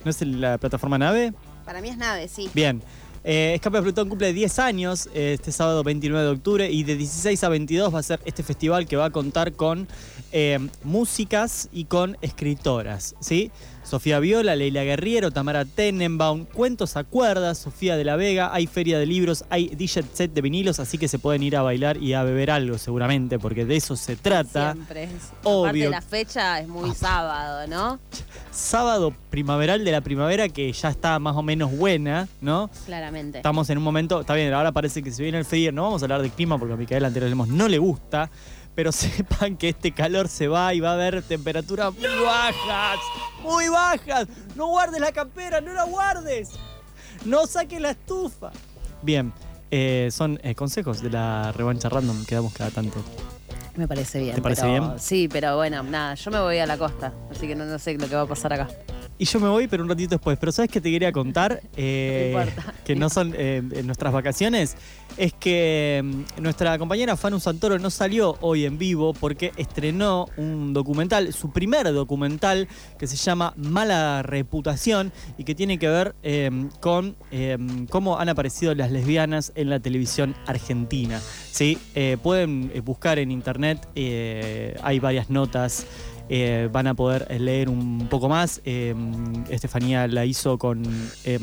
¿No 0.05 0.12
es 0.12 0.21
el- 0.21 0.39
la 0.41 0.57
plataforma 0.57 0.98
nave? 0.98 1.33
Para 1.65 1.81
mí 1.81 1.89
es 1.89 1.98
nave, 1.98 2.27
sí. 2.27 2.50
Bien. 2.53 2.81
Eh, 3.24 3.51
Escape 3.55 3.77
a 3.77 3.81
Plutón 3.81 4.07
cumple 4.07 4.31
10 4.31 4.59
años 4.59 5.09
eh, 5.13 5.33
este 5.33 5.51
sábado 5.51 5.83
29 5.83 6.24
de 6.25 6.31
octubre 6.31 6.71
y 6.71 6.83
de 6.83 6.95
16 6.95 7.43
a 7.43 7.50
22 7.50 7.93
va 7.93 8.00
a 8.00 8.03
ser 8.03 8.19
este 8.25 8.43
festival 8.43 8.88
que 8.88 8.95
va 8.95 9.05
a 9.05 9.09
contar 9.09 9.51
con 9.53 9.88
eh, 10.31 10.59
músicas 10.83 11.69
y 11.71 11.86
con 11.86 12.17
escritoras, 12.21 13.15
¿sí? 13.19 13.51
Sofía 13.83 14.19
Viola, 14.19 14.55
Leila 14.55 14.83
Guerriero, 14.83 15.31
Tamara 15.31 15.65
Tenenbaum, 15.65 16.45
Cuentos 16.45 16.95
a 16.95 17.03
Cuerdas, 17.03 17.57
Sofía 17.57 17.98
de 17.98 18.03
la 18.03 18.15
Vega, 18.17 18.53
hay 18.53 18.67
feria 18.67 19.00
de 19.00 19.07
libros, 19.07 19.45
hay 19.50 19.69
DJ 19.69 20.03
set 20.13 20.31
de 20.33 20.41
vinilos, 20.41 20.79
así 20.79 21.00
que 21.00 21.07
se 21.07 21.17
pueden 21.17 21.41
ir 21.41 21.55
a 21.55 21.63
bailar 21.63 21.98
y 21.98 22.13
a 22.13 22.21
beber 22.21 22.51
algo 22.51 22.77
seguramente, 22.77 23.39
porque 23.39 23.65
de 23.65 23.77
eso 23.77 23.95
se 23.95 24.15
trata. 24.15 24.74
Siempre. 24.74 25.05
es- 25.05 25.09
Obvio. 25.43 25.88
Aparte 25.88 25.89
la 25.89 26.01
fecha 26.01 26.59
es 26.59 26.67
muy 26.67 26.93
sábado, 26.93 27.65
¿no? 27.67 28.00
Sábado 28.51 29.12
primaveral 29.31 29.83
de 29.83 29.91
la 29.91 30.01
primavera 30.01 30.50
que 30.50 30.71
ya 30.71 30.89
está 30.89 31.17
más 31.17 31.36
o 31.36 31.41
menos 31.41 31.75
buena, 31.75 32.27
¿no? 32.41 32.69
Claramente. 32.86 33.39
Estamos 33.39 33.69
en 33.71 33.77
un 33.79 33.83
momento, 33.83 34.21
está 34.21 34.36
bien, 34.36 34.53
ahora 34.53 34.71
parece 34.71 35.01
que 35.01 35.12
se 35.12 35.24
viene 35.24 35.39
el 35.39 35.45
frío, 35.45 35.71
no 35.71 35.83
vamos 35.83 36.03
a 36.03 36.05
hablar 36.05 36.21
de 36.21 36.29
clima 36.29 36.59
porque 36.59 36.74
a 36.74 36.77
Micaela 36.77 37.07
Anterior 37.07 37.29
Lemos 37.29 37.48
no 37.48 37.67
le 37.67 37.77
gusta, 37.79 38.29
pero 38.79 38.91
sepan 38.93 39.57
que 39.57 39.67
este 39.67 39.91
calor 39.91 40.29
se 40.29 40.48
va 40.48 40.74
y 40.74 40.79
va 40.79 40.91
a 40.91 40.93
haber 40.93 41.21
temperaturas 41.21 41.93
muy 41.93 42.24
bajas, 42.24 43.00
muy 43.43 43.67
bajas. 43.67 44.25
No 44.55 44.67
guardes 44.67 45.01
la 45.01 45.12
campera, 45.12 45.59
no 45.59 45.74
la 45.74 45.83
guardes. 45.83 46.51
No 47.25 47.45
saques 47.45 47.81
la 47.81 47.89
estufa. 47.89 48.51
Bien, 49.01 49.33
eh, 49.69 50.07
son 50.13 50.39
eh, 50.43 50.55
consejos 50.55 51.01
de 51.01 51.09
la 51.09 51.51
revancha 51.51 51.89
random 51.89 52.24
que 52.24 52.36
damos 52.36 52.53
cada 52.53 52.71
tanto. 52.71 53.03
Me 53.75 53.86
parece 53.86 54.21
bien. 54.21 54.36
¿Te 54.36 54.41
parece 54.41 54.62
pero- 54.62 54.71
bien? 54.71 54.98
Sí, 54.98 55.27
pero 55.27 55.57
bueno, 55.57 55.83
nada, 55.83 56.15
yo 56.15 56.31
me 56.31 56.39
voy 56.39 56.59
a 56.59 56.65
la 56.65 56.77
costa, 56.77 57.12
así 57.29 57.48
que 57.48 57.55
no, 57.55 57.65
no 57.65 57.79
sé 57.79 57.98
lo 57.98 58.07
que 58.07 58.15
va 58.15 58.21
a 58.21 58.27
pasar 58.27 58.53
acá. 58.53 58.69
Y 59.20 59.26
yo 59.26 59.40
me 59.42 59.50
voy, 59.50 59.68
pero 59.68 59.84
un 59.84 59.90
ratito 59.90 60.12
después. 60.12 60.38
Pero 60.40 60.52
¿sabes 60.54 60.72
qué 60.72 60.82
te 60.82 60.90
quería 60.90 61.12
contar? 61.12 61.62
Eh, 61.82 62.34
No 62.34 62.74
que 62.84 62.96
no 62.96 63.10
son 63.10 63.34
eh, 63.38 63.62
en 63.72 63.86
nuestras 63.86 64.12
vacaciones. 64.12 64.76
Es 65.18 65.34
que 65.34 66.02
mm, 66.04 66.42
nuestra 66.42 66.78
compañera 66.78 67.16
Fanu 67.16 67.40
Santoro 67.40 67.78
no 67.80 67.90
salió 67.90 68.38
hoy 68.42 68.66
en 68.66 68.78
vivo 68.78 69.14
porque 69.14 69.52
estrenó 69.58 70.28
un 70.38 70.74
documental, 70.74 71.34
su 71.34 71.52
primer 71.52 71.92
documental, 71.94 72.68
que 72.98 73.08
se 73.08 73.16
llama 73.16 73.54
Mala 73.58 74.24
Reputación 74.24 75.12
y 75.38 75.44
que 75.44 75.56
tiene 75.56 75.78
que 75.78 75.88
ver 75.88 76.16
eh, 76.24 76.50
con 76.80 77.16
eh, 77.32 77.58
cómo 77.90 78.18
han 78.20 78.30
aparecido 78.30 78.74
las 78.76 78.92
lesbianas 78.92 79.52
en 79.56 79.70
la 79.70 79.80
televisión 79.80 80.36
argentina. 80.48 81.22
¿sí? 81.52 81.78
Eh, 81.96 82.18
pueden 82.22 82.72
eh, 82.74 82.82
buscar 82.82 83.20
en 83.20 83.32
internet, 83.32 83.88
hay 83.96 85.00
varias 85.00 85.30
notas. 85.30 85.86
Eh, 86.31 86.69
van 86.71 86.86
a 86.86 86.93
poder 86.93 87.27
leer 87.41 87.69
un 87.69 88.07
poco 88.07 88.29
más. 88.29 88.62
Eh, 88.63 88.93
Estefanía 89.50 90.07
la 90.07 90.25
hizo 90.25 90.57
con, 90.59 90.83
eh, 91.25 91.39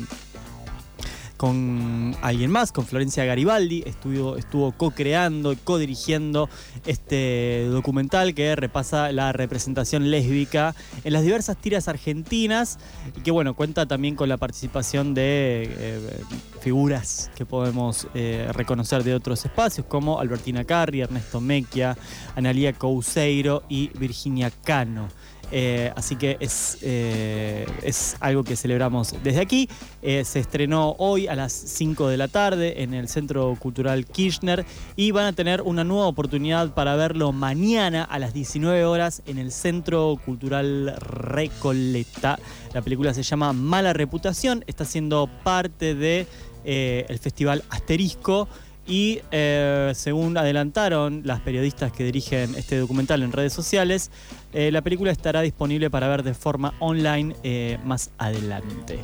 con 1.37 2.15
alguien 2.21 2.51
más, 2.51 2.71
con 2.71 2.85
Florencia 2.85 3.23
Garibaldi. 3.23 3.83
Estuvo, 3.85 4.35
estuvo 4.37 4.71
co-creando 4.71 5.53
y 5.53 5.55
co-dirigiendo 5.55 6.49
este 6.85 7.67
documental 7.69 8.33
que 8.33 8.55
repasa 8.55 9.11
la 9.11 9.31
representación 9.31 10.11
lésbica 10.11 10.75
en 11.03 11.13
las 11.13 11.23
diversas 11.23 11.57
tiras 11.57 11.87
argentinas 11.87 12.79
y 13.15 13.21
que 13.21 13.31
bueno, 13.31 13.55
cuenta 13.55 13.85
también 13.85 14.15
con 14.15 14.27
la 14.29 14.37
participación 14.37 15.13
de 15.13 15.69
eh, 15.69 16.23
figuras 16.61 17.31
que 17.35 17.45
podemos 17.45 18.07
eh, 18.13 18.49
reconocer 18.51 19.03
de 19.03 19.13
otros 19.13 19.45
espacios 19.45 19.85
como 19.85 20.19
Albertina 20.19 20.63
Carri, 20.63 21.01
Ernesto 21.01 21.39
Mequia, 21.39 21.97
Analia 22.35 22.73
Couseiro 22.73 23.63
y 23.69 23.89
Virginia 23.97 24.51
Cano. 24.63 25.07
Eh, 25.51 25.91
así 25.95 26.15
que 26.15 26.37
es, 26.39 26.77
eh, 26.81 27.65
es 27.81 28.17
algo 28.19 28.43
que 28.43 28.55
celebramos 28.55 29.15
desde 29.23 29.39
aquí. 29.39 29.69
Eh, 30.01 30.25
se 30.25 30.39
estrenó 30.39 30.95
hoy 30.99 31.27
a 31.27 31.35
las 31.35 31.53
5 31.53 32.07
de 32.07 32.17
la 32.17 32.27
tarde 32.27 32.83
en 32.83 32.93
el 32.93 33.07
Centro 33.07 33.55
Cultural 33.59 34.05
Kirchner 34.05 34.65
y 34.95 35.11
van 35.11 35.25
a 35.25 35.33
tener 35.33 35.61
una 35.61 35.83
nueva 35.83 36.07
oportunidad 36.07 36.73
para 36.73 36.95
verlo 36.95 37.31
mañana 37.31 38.03
a 38.03 38.19
las 38.19 38.33
19 38.33 38.85
horas 38.85 39.21
en 39.25 39.37
el 39.37 39.51
Centro 39.51 40.17
Cultural 40.23 40.95
Recoleta. 40.99 42.39
La 42.73 42.81
película 42.81 43.13
se 43.13 43.23
llama 43.23 43.53
Mala 43.53 43.93
Reputación, 43.93 44.63
está 44.67 44.85
siendo 44.85 45.29
parte 45.43 45.95
de 45.95 46.27
eh, 46.69 47.05
el 47.07 47.17
Festival 47.17 47.63
Asterisco. 47.69 48.49
Y 48.87 49.19
eh, 49.31 49.91
según 49.95 50.37
adelantaron 50.37 51.21
las 51.25 51.41
periodistas 51.41 51.91
que 51.91 52.05
dirigen 52.05 52.55
este 52.55 52.77
documental 52.77 53.21
en 53.21 53.33
redes 53.33 53.51
sociales, 53.51 54.11
eh, 54.53 54.71
la 54.71 54.81
película 54.81 55.11
estará 55.11 55.41
disponible 55.41 55.89
para 55.89 56.07
ver 56.07 56.23
de 56.23 56.33
forma 56.33 56.73
online 56.79 57.35
eh, 57.43 57.77
más 57.83 58.11
adelante. 58.17 58.99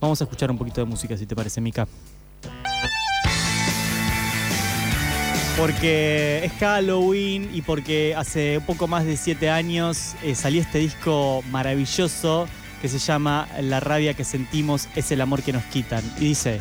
Vamos 0.00 0.20
a 0.20 0.24
escuchar 0.24 0.50
un 0.50 0.58
poquito 0.58 0.80
de 0.80 0.86
música, 0.86 1.16
si 1.16 1.26
te 1.26 1.36
parece, 1.36 1.60
Mika. 1.60 1.86
Porque 5.56 6.44
es 6.44 6.52
Halloween 6.54 7.50
y 7.54 7.62
porque 7.62 8.14
hace 8.16 8.58
un 8.58 8.66
poco 8.66 8.88
más 8.88 9.04
de 9.04 9.16
siete 9.16 9.50
años 9.50 10.16
salió 10.34 10.60
este 10.60 10.78
disco 10.78 11.44
maravilloso 11.50 12.48
que 12.80 12.88
se 12.88 12.98
llama 12.98 13.46
La 13.60 13.78
rabia 13.78 14.14
que 14.14 14.24
sentimos 14.24 14.88
es 14.96 15.12
el 15.12 15.20
amor 15.20 15.42
que 15.42 15.52
nos 15.52 15.62
quitan. 15.64 16.02
Y 16.18 16.24
dice... 16.24 16.60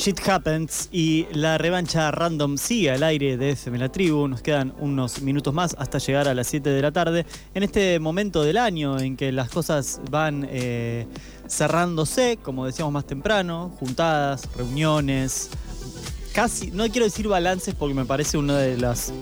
Shit 0.00 0.26
Happens 0.26 0.88
y 0.90 1.26
la 1.34 1.58
revancha 1.58 2.10
random 2.10 2.56
sigue 2.56 2.90
al 2.90 3.02
aire 3.02 3.36
de 3.36 3.50
FM 3.50 3.76
La 3.76 3.92
Tribu. 3.92 4.28
Nos 4.28 4.40
quedan 4.40 4.72
unos 4.78 5.20
minutos 5.20 5.52
más 5.52 5.76
hasta 5.78 5.98
llegar 5.98 6.26
a 6.26 6.32
las 6.32 6.46
7 6.46 6.70
de 6.70 6.80
la 6.80 6.90
tarde. 6.90 7.26
En 7.52 7.62
este 7.64 8.00
momento 8.00 8.42
del 8.42 8.56
año 8.56 8.98
en 8.98 9.14
que 9.14 9.30
las 9.30 9.50
cosas 9.50 10.00
van 10.10 10.48
eh, 10.48 11.06
cerrándose, 11.46 12.38
como 12.42 12.64
decíamos 12.64 12.94
más 12.94 13.06
temprano, 13.06 13.76
juntadas, 13.78 14.48
reuniones, 14.56 15.50
casi, 16.32 16.70
no 16.70 16.88
quiero 16.88 17.04
decir 17.04 17.28
balances 17.28 17.74
porque 17.74 17.94
me 17.94 18.06
parece 18.06 18.38
una 18.38 18.56
de 18.56 18.78
las, 18.78 19.12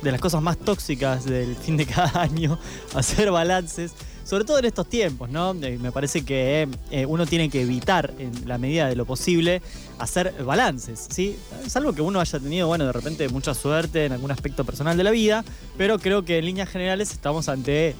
de 0.00 0.12
las 0.12 0.20
cosas 0.20 0.40
más 0.42 0.56
tóxicas 0.58 1.24
del 1.24 1.56
fin 1.56 1.76
de 1.76 1.86
cada 1.86 2.20
año, 2.22 2.56
hacer 2.94 3.32
balances. 3.32 3.94
Sobre 4.30 4.44
todo 4.44 4.60
en 4.60 4.64
estos 4.64 4.88
tiempos, 4.88 5.28
¿no? 5.28 5.56
Eh, 5.60 5.76
me 5.82 5.90
parece 5.90 6.24
que 6.24 6.68
eh, 6.92 7.04
uno 7.04 7.26
tiene 7.26 7.50
que 7.50 7.62
evitar, 7.62 8.14
en 8.20 8.30
la 8.46 8.58
medida 8.58 8.86
de 8.86 8.94
lo 8.94 9.04
posible, 9.04 9.60
hacer 9.98 10.32
balances, 10.44 11.08
¿sí? 11.10 11.36
Salvo 11.66 11.92
que 11.94 12.00
uno 12.00 12.20
haya 12.20 12.38
tenido, 12.38 12.68
bueno, 12.68 12.86
de 12.86 12.92
repente 12.92 13.28
mucha 13.28 13.54
suerte 13.54 14.04
en 14.04 14.12
algún 14.12 14.30
aspecto 14.30 14.62
personal 14.62 14.96
de 14.96 15.02
la 15.02 15.10
vida, 15.10 15.44
pero 15.76 15.98
creo 15.98 16.24
que 16.24 16.38
en 16.38 16.44
líneas 16.44 16.68
generales 16.68 17.10
estamos 17.10 17.48
ante 17.48 17.96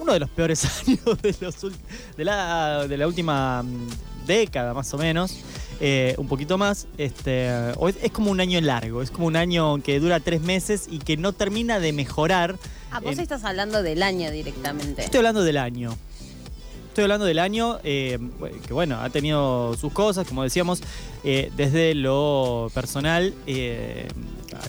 uno 0.00 0.12
de 0.12 0.20
los 0.20 0.30
peores 0.30 0.64
años 0.86 1.00
de, 1.20 1.34
los 1.40 1.56
de, 2.16 2.24
la, 2.24 2.86
de 2.86 2.96
la 2.96 3.08
última 3.08 3.64
mm, 3.64 4.24
década, 4.24 4.72
más 4.72 4.94
o 4.94 4.98
menos. 4.98 5.36
eh, 5.80 6.14
un 6.16 6.28
poquito 6.28 6.58
más. 6.58 6.86
Este, 6.96 7.50
es 8.02 8.12
como 8.12 8.30
un 8.30 8.40
año 8.40 8.60
largo, 8.60 9.02
es 9.02 9.10
como 9.10 9.26
un 9.26 9.34
año 9.34 9.82
que 9.82 9.98
dura 9.98 10.20
tres 10.20 10.42
meses 10.42 10.86
y 10.88 11.00
que 11.00 11.16
no 11.16 11.32
termina 11.32 11.80
de 11.80 11.92
mejorar. 11.92 12.56
Ah, 12.90 13.00
vos 13.00 13.12
en- 13.14 13.20
estás 13.20 13.44
hablando 13.44 13.82
del 13.82 14.02
año 14.02 14.30
directamente. 14.30 15.02
Estoy 15.04 15.18
hablando 15.18 15.42
del 15.42 15.56
año. 15.58 15.96
Estoy 16.88 17.02
hablando 17.04 17.26
del 17.26 17.38
año 17.38 17.78
eh, 17.84 18.18
que, 18.66 18.72
bueno, 18.72 18.98
ha 19.00 19.10
tenido 19.10 19.76
sus 19.76 19.92
cosas, 19.92 20.26
como 20.26 20.42
decíamos, 20.42 20.80
eh, 21.24 21.50
desde 21.56 21.94
lo 21.94 22.70
personal. 22.74 23.34
eh, 23.46 24.08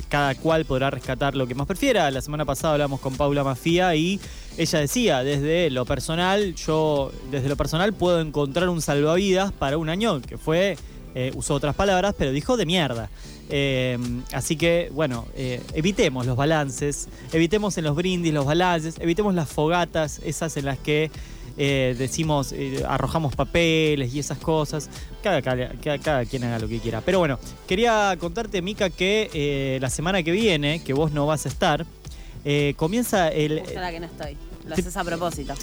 cada 0.09 0.35
cual 0.35 0.65
podrá 0.65 0.89
rescatar 0.89 1.33
lo 1.35 1.47
que 1.47 1.55
más 1.55 1.65
prefiera. 1.65 2.11
La 2.11 2.19
semana 2.21 2.43
pasada 2.43 2.73
hablamos 2.73 2.99
con 2.99 3.15
Paula 3.15 3.43
Mafía 3.45 3.95
y 3.95 4.19
ella 4.57 4.79
decía, 4.79 5.23
desde 5.23 5.69
lo 5.69 5.85
personal, 5.85 6.55
yo 6.55 7.11
desde 7.31 7.47
lo 7.47 7.55
personal 7.55 7.93
puedo 7.93 8.19
encontrar 8.19 8.67
un 8.67 8.81
salvavidas 8.81 9.53
para 9.53 9.77
un 9.77 9.87
año 9.87 10.21
que 10.21 10.37
fue, 10.37 10.77
eh, 11.15 11.31
usó 11.35 11.53
otras 11.53 11.73
palabras, 11.73 12.15
pero 12.17 12.31
dijo 12.31 12.57
de 12.57 12.65
mierda. 12.65 13.09
Eh, 13.49 13.97
así 14.33 14.55
que, 14.57 14.89
bueno, 14.93 15.25
eh, 15.35 15.61
evitemos 15.73 16.25
los 16.25 16.35
balances, 16.35 17.07
evitemos 17.31 17.77
en 17.77 17.85
los 17.85 17.95
brindis 17.95 18.33
los 18.33 18.45
balances, 18.45 18.95
evitemos 18.99 19.33
las 19.35 19.49
fogatas, 19.49 20.19
esas 20.25 20.57
en 20.57 20.65
las 20.65 20.77
que 20.79 21.09
eh, 21.59 21.95
decimos, 21.97 22.51
eh, 22.51 22.83
arrojamos 22.87 23.35
papeles 23.35 24.13
y 24.13 24.19
esas 24.19 24.37
cosas. 24.37 24.89
Cada, 25.23 25.41
cada- 25.41 25.69
cada- 25.83 25.97
cada 25.97 26.25
quien 26.25 26.43
haga 26.43 26.59
lo 26.59 26.67
que 26.67 26.79
quiera. 26.79 27.01
Pero 27.01 27.17
bueno, 27.19 27.39
quería 27.67 28.15
contarte, 28.19 28.61
Mica, 28.61 28.89
que 28.91 29.77
la 29.81 29.89
semana 29.89 30.21
que 30.21 30.31
viene, 30.31 30.83
que 30.83 30.93
vos 30.93 31.11
no 31.13 31.25
vas 31.25 31.45
a 31.45 31.49
estar, 31.49 31.85
comienza 32.75 33.29
el, 33.29 33.63
la 33.73 33.91
que 33.91 33.99
no 33.99 34.05
estoy. 34.05 34.37
Lo 34.67 34.73
haces 34.73 34.97
a 34.97 35.03
propósito. 35.03 35.53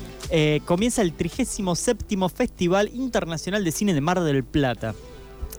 comienza 0.64 1.02
el 1.02 1.12
37 1.12 2.04
Festival 2.34 2.90
Internacional 2.94 3.62
de 3.62 3.70
Cine 3.70 3.94
de 3.94 4.00
Mar 4.00 4.20
del 4.20 4.42
Plata. 4.42 4.94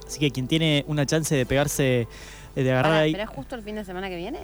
Así 0.05 0.19
que 0.19 0.31
quien 0.31 0.47
tiene 0.47 0.85
una 0.87 1.05
chance 1.05 1.35
de 1.35 1.45
pegarse, 1.45 2.07
eh, 2.55 2.63
de 2.63 2.71
agarrar 2.71 2.93
ahí. 2.93 3.11
¿Pero 3.11 3.23
es 3.23 3.29
justo 3.29 3.55
el 3.55 3.63
fin 3.63 3.75
de 3.75 3.85
semana 3.85 4.09
que 4.09 4.17
viene? 4.17 4.39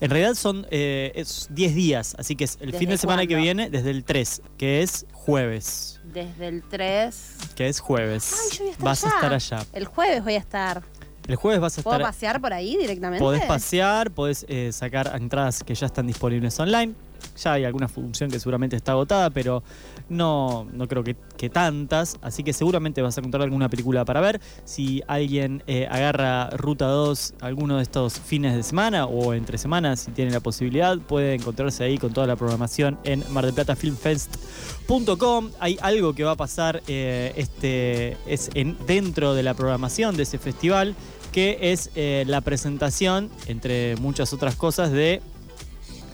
En 0.00 0.08
realidad 0.08 0.34
son 0.34 0.66
eh, 0.70 1.12
es 1.14 1.48
10 1.50 1.74
días, 1.74 2.16
así 2.18 2.34
que 2.34 2.44
es 2.44 2.56
el 2.60 2.70
fin 2.70 2.80
¿Desde 2.80 2.92
de 2.92 2.98
semana 2.98 3.26
que 3.26 3.34
viene 3.36 3.68
desde 3.68 3.90
el 3.90 4.04
3, 4.04 4.42
que 4.56 4.82
es 4.82 5.04
jueves. 5.12 6.00
Desde 6.04 6.48
el 6.48 6.62
3. 6.62 7.36
Que 7.54 7.68
es 7.68 7.80
jueves. 7.80 8.34
Ay, 8.50 8.58
yo 8.58 8.64
voy 8.64 8.68
a 8.68 8.72
estar 8.72 8.84
Vas 8.84 9.04
a 9.04 9.08
estar 9.08 9.34
allá. 9.34 9.66
El 9.74 9.84
jueves 9.84 10.24
voy 10.24 10.34
a 10.34 10.38
estar. 10.38 10.82
El 11.28 11.36
jueves 11.36 11.60
vas 11.60 11.78
a 11.78 11.82
¿Puedo 11.82 11.98
estar. 11.98 12.12
pasear 12.12 12.40
por 12.40 12.52
ahí 12.52 12.76
directamente? 12.78 13.22
Podés 13.22 13.44
pasear, 13.44 14.10
podés 14.10 14.46
eh, 14.48 14.72
sacar 14.72 15.12
entradas 15.14 15.62
que 15.62 15.74
ya 15.74 15.86
están 15.86 16.06
disponibles 16.06 16.58
online. 16.58 16.94
Ya 17.36 17.54
hay 17.54 17.64
alguna 17.64 17.88
función 17.88 18.30
que 18.30 18.38
seguramente 18.38 18.76
está 18.76 18.92
agotada, 18.92 19.30
pero 19.30 19.64
no, 20.08 20.68
no 20.72 20.86
creo 20.88 21.04
que, 21.04 21.16
tantas. 21.50 22.16
Así 22.20 22.44
que 22.44 22.52
seguramente 22.52 23.02
vas 23.02 23.16
a 23.16 23.20
encontrar 23.20 23.42
alguna 23.42 23.68
película 23.68 24.04
para 24.04 24.20
ver. 24.20 24.40
Si 24.64 25.02
alguien 25.06 25.62
eh, 25.66 25.88
agarra 25.90 26.50
Ruta 26.50 26.86
2 26.86 27.34
alguno 27.40 27.78
de 27.78 27.82
estos 27.82 28.20
fines 28.20 28.54
de 28.54 28.62
semana 28.62 29.06
o 29.06 29.34
entre 29.34 29.58
semanas, 29.58 30.00
si 30.00 30.10
tiene 30.10 30.32
la 30.32 30.40
posibilidad, 30.40 30.98
puede 30.98 31.34
encontrarse 31.34 31.84
ahí 31.84 31.98
con 31.98 32.12
toda 32.12 32.26
la 32.26 32.36
programación 32.36 32.98
en 33.04 33.24
mardelplatafilmfest.com. 33.30 35.50
Hay 35.60 35.78
algo 35.80 36.14
que 36.14 36.24
va 36.24 36.32
a 36.32 36.36
pasar 36.36 36.82
eh, 36.86 37.32
este, 37.36 38.16
es 38.26 38.50
en, 38.54 38.76
dentro 38.86 39.34
de 39.34 39.42
la 39.42 39.54
programación 39.54 40.16
de 40.16 40.24
ese 40.24 40.38
festival, 40.38 40.94
que 41.32 41.72
es 41.72 41.90
eh, 41.94 42.24
la 42.26 42.40
presentación, 42.40 43.30
entre 43.46 43.96
muchas 43.96 44.32
otras 44.32 44.56
cosas, 44.56 44.92
de 44.92 45.22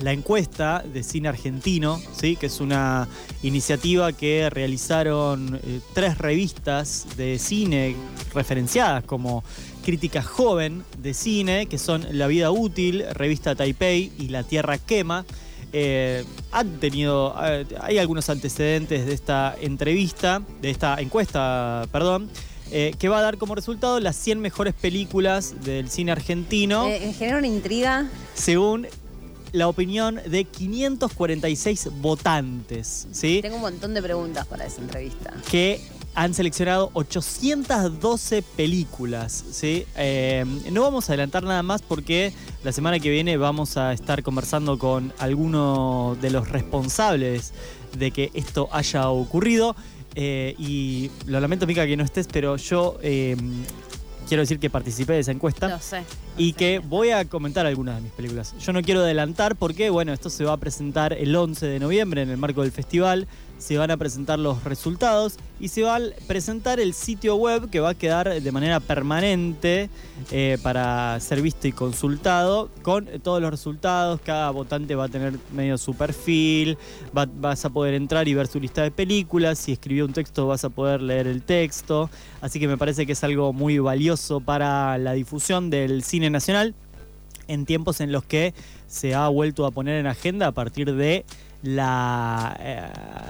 la 0.00 0.12
encuesta 0.12 0.82
de 0.82 1.02
cine 1.02 1.28
argentino, 1.28 2.00
¿sí? 2.12 2.36
que 2.36 2.46
es 2.46 2.60
una 2.60 3.08
iniciativa 3.42 4.12
que 4.12 4.50
realizaron 4.50 5.60
eh, 5.62 5.80
tres 5.94 6.18
revistas 6.18 7.06
de 7.16 7.38
cine 7.38 7.96
referenciadas 8.34 9.04
como 9.04 9.42
Crítica 9.84 10.22
Joven 10.22 10.84
de 10.98 11.14
Cine, 11.14 11.66
que 11.66 11.78
son 11.78 12.06
La 12.12 12.26
Vida 12.26 12.50
Útil, 12.50 13.04
Revista 13.12 13.54
Taipei 13.54 14.12
y 14.18 14.28
La 14.28 14.42
Tierra 14.42 14.78
Quema. 14.78 15.24
Eh, 15.72 16.24
han 16.52 16.78
tenido, 16.80 17.34
eh, 17.42 17.66
hay 17.80 17.98
algunos 17.98 18.28
antecedentes 18.30 19.06
de 19.06 19.12
esta 19.12 19.54
entrevista, 19.60 20.42
de 20.60 20.70
esta 20.70 21.00
encuesta, 21.00 21.86
perdón, 21.92 22.30
eh, 22.72 22.94
que 22.98 23.08
va 23.08 23.18
a 23.18 23.22
dar 23.22 23.38
como 23.38 23.54
resultado 23.54 24.00
las 24.00 24.16
100 24.16 24.40
mejores 24.40 24.74
películas 24.74 25.54
del 25.62 25.88
cine 25.88 26.10
argentino 26.10 26.88
Eh, 26.88 27.14
genera 27.16 27.38
una 27.38 27.46
intriga. 27.46 28.08
según 28.34 28.88
la 29.52 29.68
opinión 29.68 30.20
de 30.26 30.44
546 30.44 31.88
votantes, 32.00 33.08
¿sí? 33.12 33.40
Tengo 33.42 33.56
un 33.56 33.62
montón 33.62 33.94
de 33.94 34.02
preguntas 34.02 34.46
para 34.46 34.66
esa 34.66 34.80
entrevista. 34.80 35.32
que 35.50 35.80
han 36.16 36.32
seleccionado 36.32 36.90
812 36.94 38.42
películas. 38.42 39.44
¿sí? 39.50 39.86
Eh, 39.96 40.44
no 40.72 40.80
vamos 40.80 41.08
a 41.08 41.12
adelantar 41.12 41.44
nada 41.44 41.62
más 41.62 41.82
porque 41.82 42.32
la 42.64 42.72
semana 42.72 42.98
que 42.98 43.10
viene 43.10 43.36
vamos 43.36 43.76
a 43.76 43.92
estar 43.92 44.22
conversando 44.22 44.78
con 44.78 45.12
algunos 45.18 46.20
de 46.22 46.30
los 46.30 46.48
responsables 46.48 47.52
de 47.98 48.10
que 48.12 48.30
esto 48.32 48.70
haya 48.72 49.10
ocurrido. 49.10 49.76
Eh, 50.14 50.54
y 50.58 51.10
lo 51.26 51.38
lamento, 51.38 51.66
Mica, 51.66 51.86
que 51.86 51.98
no 51.98 52.04
estés, 52.04 52.26
pero 52.32 52.56
yo 52.56 52.96
eh, 53.02 53.36
quiero 54.28 54.42
decir 54.42 54.58
que 54.58 54.70
participé 54.70 55.14
de 55.14 55.20
esa 55.20 55.32
encuesta 55.32 55.68
Lo 55.68 55.78
sé. 55.78 56.02
y 56.36 56.52
que 56.54 56.78
voy 56.80 57.10
a 57.10 57.24
comentar 57.26 57.66
algunas 57.66 57.96
de 57.96 58.02
mis 58.02 58.12
películas. 58.12 58.54
Yo 58.58 58.72
no 58.72 58.82
quiero 58.82 59.00
adelantar 59.00 59.56
porque, 59.56 59.90
bueno, 59.90 60.12
esto 60.12 60.30
se 60.30 60.44
va 60.44 60.52
a 60.54 60.56
presentar 60.56 61.12
el 61.12 61.34
11 61.34 61.66
de 61.66 61.78
noviembre 61.80 62.22
en 62.22 62.30
el 62.30 62.36
marco 62.36 62.62
del 62.62 62.72
festival. 62.72 63.26
Se 63.58 63.78
van 63.78 63.90
a 63.90 63.96
presentar 63.96 64.38
los 64.38 64.64
resultados 64.64 65.36
y 65.58 65.68
se 65.68 65.80
va 65.82 65.96
a 65.96 66.00
presentar 66.26 66.78
el 66.78 66.92
sitio 66.92 67.36
web 67.36 67.70
que 67.70 67.80
va 67.80 67.90
a 67.90 67.94
quedar 67.94 68.42
de 68.42 68.52
manera 68.52 68.80
permanente 68.80 69.88
eh, 70.30 70.58
para 70.62 71.18
ser 71.20 71.40
visto 71.40 71.66
y 71.66 71.72
consultado 71.72 72.68
con 72.82 73.06
todos 73.22 73.40
los 73.40 73.50
resultados. 73.50 74.20
Cada 74.22 74.50
votante 74.50 74.94
va 74.94 75.04
a 75.04 75.08
tener 75.08 75.38
medio 75.54 75.78
su 75.78 75.94
perfil, 75.94 76.76
va- 77.16 77.26
vas 77.40 77.64
a 77.64 77.70
poder 77.70 77.94
entrar 77.94 78.28
y 78.28 78.34
ver 78.34 78.46
su 78.46 78.60
lista 78.60 78.82
de 78.82 78.90
películas. 78.90 79.58
Si 79.58 79.72
escribió 79.72 80.04
un 80.04 80.12
texto 80.12 80.46
vas 80.46 80.62
a 80.64 80.68
poder 80.68 81.00
leer 81.00 81.26
el 81.26 81.40
texto. 81.40 82.10
Así 82.42 82.60
que 82.60 82.68
me 82.68 82.76
parece 82.76 83.06
que 83.06 83.12
es 83.12 83.24
algo 83.24 83.54
muy 83.54 83.78
valioso 83.78 84.15
para 84.44 84.98
la 84.98 85.12
difusión 85.12 85.70
del 85.70 86.02
cine 86.02 86.30
nacional 86.30 86.74
en 87.48 87.64
tiempos 87.66 88.00
en 88.00 88.10
los 88.12 88.24
que 88.24 88.54
se 88.88 89.14
ha 89.14 89.28
vuelto 89.28 89.66
a 89.66 89.70
poner 89.70 90.00
en 90.00 90.06
agenda 90.06 90.48
a 90.48 90.52
partir 90.52 90.94
de 90.94 91.24
la 91.62 92.56
eh, 92.60 92.82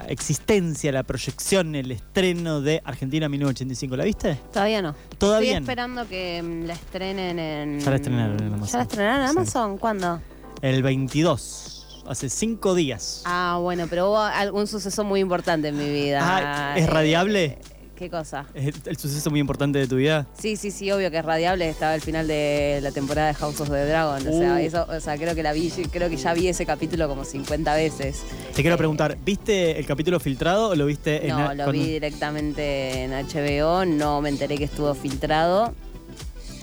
existencia, 0.09 0.91
la 0.91 1.03
proyección, 1.03 1.75
el 1.75 1.91
estreno 1.91 2.61
de 2.61 2.81
Argentina 2.83 3.27
1985. 3.29 3.95
¿La 3.95 4.03
viste? 4.03 4.37
Todavía 4.53 4.81
no. 4.81 4.95
Todavía 5.17 5.51
Estoy 5.51 5.63
esperando 5.63 6.07
que 6.07 6.41
mm, 6.43 6.63
la 6.65 6.73
estrenen 6.73 7.39
en. 7.39 7.79
Ya 7.79 7.89
la 7.89 7.95
estrenaron 7.95 8.39
en 8.41 8.53
Amazon. 8.53 8.67
¿Ya 8.71 8.77
la 8.77 8.83
estrenaron 8.83 9.21
en 9.21 9.27
Sí. 9.31 9.37
Amazon? 9.37 9.77
¿Cuándo? 9.77 10.21
El 10.61 10.83
22, 10.83 12.03
hace 12.07 12.29
cinco 12.29 12.75
días. 12.75 13.21
Ah, 13.25 13.59
bueno, 13.61 13.85
pero 13.89 14.09
hubo 14.09 14.19
algún 14.19 14.67
suceso 14.67 15.03
muy 15.03 15.19
importante 15.19 15.67
en 15.69 15.77
mi 15.77 15.89
vida. 15.89 16.19
Ah, 16.21 16.77
¿es 16.77 16.83
Eh, 16.83 16.87
radiable? 16.87 17.59
¿Qué 17.97 18.11
cosa? 18.11 18.45
¿Es 18.53 18.67
el, 18.67 18.75
el 18.85 18.97
suceso 18.97 19.31
muy 19.31 19.39
importante 19.39 19.79
de 19.79 19.87
tu 19.87 19.95
vida? 19.95 20.27
Sí, 20.39 20.55
sí, 20.55 20.69
sí, 20.69 20.91
obvio 20.91 21.09
que 21.09 21.17
es 21.17 21.25
radiable. 21.25 21.67
Estaba 21.67 21.95
el 21.95 22.01
final 22.01 22.27
de 22.27 22.79
la 22.83 22.91
temporada 22.91 23.29
de 23.29 23.33
House 23.33 23.59
of 23.59 23.69
the 23.71 23.85
Dragon. 23.85 24.27
O 24.27 24.31
sea, 24.39 24.53
Uh. 24.53 24.57
eso, 24.57 24.85
o 24.87 24.99
sea, 24.99 25.17
creo 25.17 25.33
que 25.33 25.41
la 25.41 25.51
vi, 25.51 25.71
creo 25.91 26.07
que 26.07 26.15
ya 26.17 26.33
vi 26.35 26.47
ese 26.47 26.63
capítulo 26.65 27.07
como 27.07 27.25
50 27.25 27.73
veces. 27.75 28.21
Te 28.55 28.61
quiero 28.61 28.77
preguntar, 28.77 29.17
¿viste 29.25 29.79
el 29.79 29.85
capítulo 29.87 30.19
filtrado 30.19 30.69
o 30.69 30.75
lo 30.75 30.85
viste 30.85 31.23
en 31.27 31.29
No, 31.29 31.53
lo 31.55 31.63
con- 31.65 31.73
vi 31.73 31.85
directamente 31.85 33.03
en 33.05 33.13
HBO, 33.13 33.83
no 33.85 34.21
me 34.21 34.29
enteré 34.29 34.59
que 34.59 34.65
estuvo 34.65 34.93
filtrado. 34.93 35.73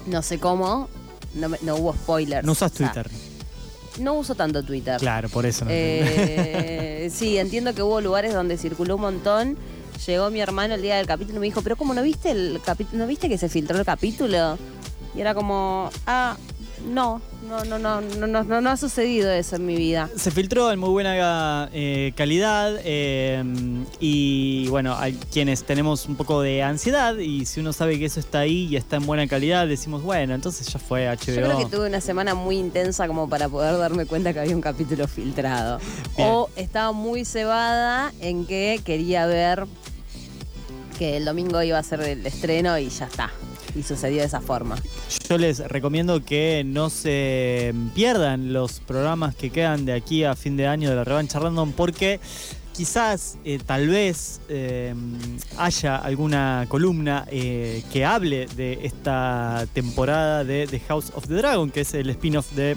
No 0.07 0.23
sé 0.23 0.38
cómo, 0.38 0.88
no, 1.35 1.49
hubo 1.77 1.94
spoilers. 1.94 2.47
No 2.47 2.53
usas 2.53 2.70
O 2.70 2.77
sea, 2.77 2.92
Twitter. 2.92 3.11
no 3.99 4.14
uso 4.14 4.37
tanto 4.37 4.62
Twitter. 4.62 4.99
Claro, 5.01 5.29
por 5.31 5.47
eso 5.47 5.64
no. 5.64 5.70
Eh, 5.73 7.11
sí, 7.12 7.38
entiendo 7.38 7.75
que 7.75 7.83
hubo 7.83 8.01
lugares 8.01 8.33
donde 8.35 8.57
circuló 8.57 8.94
un 8.97 9.01
montón. 9.03 9.57
Llegó 10.07 10.30
mi 10.30 10.40
hermano 10.40 10.74
el 10.74 10.83
día 10.83 10.96
del 10.96 11.07
capítulo 11.07 11.37
y 11.37 11.40
me 11.40 11.46
dijo, 11.46 11.62
pero 11.62 11.76
¿cómo 11.76 11.94
no 11.94 12.02
viste 12.02 12.30
el 12.30 12.61
capítulo? 12.64 12.98
¿No 12.98 13.07
viste 13.07 13.28
que 13.28 13.38
se 13.38 13.48
filtró 13.48 13.78
el 13.78 13.85
capítulo? 13.85 14.59
Y 15.14 15.20
era 15.20 15.35
como, 15.35 15.90
ah, 16.07 16.37
no, 16.85 17.20
no, 17.49 17.64
no, 17.64 17.79
no, 17.79 18.01
no, 18.01 18.27
no, 18.27 18.44
no, 18.44 18.61
no 18.61 18.70
ha 18.70 18.77
sucedido 18.77 19.31
eso 19.31 19.57
en 19.57 19.66
mi 19.66 19.77
vida. 19.77 20.09
Se 20.16 20.31
filtró 20.31 20.70
en 20.70 20.79
muy 20.79 20.90
buena 20.90 21.68
eh, 21.73 22.12
calidad 22.16 22.75
eh, 22.85 23.42
y 24.01 24.68
bueno, 24.68 24.97
hay 24.99 25.14
quienes 25.33 25.64
tenemos 25.64 26.07
un 26.07 26.16
poco 26.16 26.42
de 26.42 26.62
ansiedad 26.62 27.16
y 27.16 27.47
si 27.47 27.61
uno 27.61 27.73
sabe 27.73 27.99
que 27.99 28.07
eso 28.07 28.20
está 28.20 28.40
ahí 28.40 28.68
y 28.70 28.77
está 28.77 28.97
en 28.97 29.07
buena 29.07 29.27
calidad, 29.27 29.66
decimos, 29.66 30.03
bueno, 30.03 30.35
entonces 30.35 30.66
ya 30.66 30.79
fue 30.79 31.07
HBO. 31.09 31.35
Yo 31.35 31.42
creo 31.42 31.59
que 31.59 31.77
tuve 31.77 31.87
una 31.87 32.01
semana 32.01 32.35
muy 32.35 32.57
intensa 32.57 33.07
como 33.07 33.29
para 33.29 33.49
poder 33.49 33.77
darme 33.79 34.07
cuenta 34.07 34.33
que 34.33 34.40
había 34.40 34.55
un 34.55 34.62
capítulo 34.62 35.09
filtrado. 35.09 35.79
Bien. 36.16 36.29
O 36.31 36.49
estaba 36.57 36.92
muy 36.92 37.25
cebada 37.25 38.12
en 38.20 38.47
que 38.47 38.81
quería 38.85 39.27
ver 39.27 39.66
que 40.99 41.16
el 41.16 41.25
domingo 41.25 41.62
iba 41.62 41.79
a 41.79 41.83
ser 41.83 42.01
el 42.03 42.25
estreno 42.27 42.79
y 42.79 42.88
ya 42.88 43.07
está. 43.07 43.31
Y 43.75 43.83
sucedió 43.83 44.19
de 44.21 44.27
esa 44.27 44.41
forma. 44.41 44.77
Yo 45.29 45.37
les 45.39 45.59
recomiendo 45.59 46.25
que 46.25 46.63
no 46.65 46.91
se 46.91 47.75
pierdan 47.95 48.53
los 48.53 48.81
programas 48.81 49.35
que 49.35 49.51
quedan 49.51 49.85
de 49.85 49.93
aquí 49.95 50.25
a 50.25 50.35
fin 50.37 50.57
de 50.57 50.67
año 50.67 50.91
de 50.91 50.97
la 50.97 51.05
revancha 51.05 51.39
random 51.39 51.73
porque 51.73 52.21
quizás, 52.73 53.37
eh, 53.45 53.59
tal 53.65 53.89
vez, 53.89 54.41
eh, 54.49 54.95
haya 55.59 55.97
alguna 55.97 56.67
columna 56.69 57.25
eh, 57.31 57.83
que 57.93 58.05
hable 58.05 58.47
de 58.57 58.81
esta 58.83 59.65
temporada 59.73 60.45
de 60.45 60.67
The 60.67 60.81
House 60.81 61.13
of 61.15 61.27
the 61.29 61.35
Dragon, 61.35 61.71
que 61.71 61.81
es 61.83 61.95
el 61.95 62.11
spin-off 62.11 62.53
de 62.53 62.77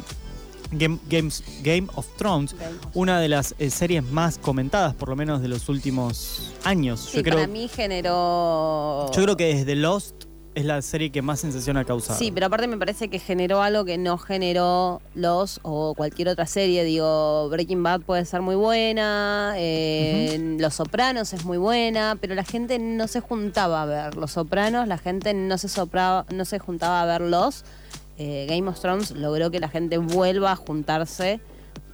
Game, 0.71 0.99
Games- 1.09 1.43
Game 1.63 1.87
of 1.95 2.05
Thrones, 2.17 2.55
una 2.93 3.19
de 3.21 3.29
las 3.29 3.55
eh, 3.57 3.69
series 3.69 4.03
más 4.03 4.37
comentadas, 4.37 4.93
por 4.93 5.09
lo 5.09 5.15
menos 5.15 5.41
de 5.41 5.47
los 5.47 5.67
últimos 5.69 6.53
años. 6.63 6.99
Sí, 7.09 7.17
yo, 7.17 7.23
creo, 7.23 7.35
para 7.35 7.47
mí 7.47 7.67
generó... 7.67 9.09
yo 9.15 9.23
creo 9.23 9.37
que 9.37 9.55
desde 9.55 9.75
Lost 9.75 10.25
es 10.57 10.65
la 10.65 10.81
serie 10.81 11.11
que 11.11 11.21
más 11.21 11.39
sensación 11.39 11.77
ha 11.77 11.85
causado. 11.85 12.17
Sí, 12.17 12.31
pero 12.31 12.47
aparte 12.47 12.67
me 12.67 12.77
parece 12.77 13.09
que 13.09 13.19
generó 13.19 13.61
algo 13.61 13.85
que 13.85 13.99
no 13.99 14.17
generó 14.17 15.03
los 15.13 15.59
o 15.61 15.93
cualquier 15.93 16.29
otra 16.29 16.47
serie. 16.47 16.83
Digo, 16.83 17.47
Breaking 17.49 17.83
Bad 17.83 18.01
puede 18.01 18.25
ser 18.25 18.41
muy 18.41 18.55
buena, 18.55 19.53
eh, 19.55 20.55
Los 20.59 20.73
Sopranos 20.73 21.31
es 21.33 21.45
muy 21.45 21.59
buena, 21.59 22.17
pero 22.19 22.33
la 22.33 22.43
gente 22.43 22.79
no 22.79 23.07
se 23.07 23.19
juntaba 23.19 23.83
a 23.83 23.85
ver 23.85 24.15
Los 24.15 24.31
Sopranos, 24.31 24.87
la 24.87 24.97
gente 24.97 25.35
no 25.35 25.59
se, 25.59 25.69
sopraba, 25.69 26.25
no 26.33 26.43
se 26.43 26.57
juntaba 26.57 27.03
a 27.03 27.05
verlos. 27.05 27.63
Eh, 28.17 28.47
Game 28.49 28.67
of 28.67 28.79
Thrones 28.79 29.11
logró 29.11 29.51
que 29.51 29.59
la 29.59 29.69
gente 29.69 29.99
vuelva 29.99 30.53
a 30.53 30.55
juntarse 30.55 31.39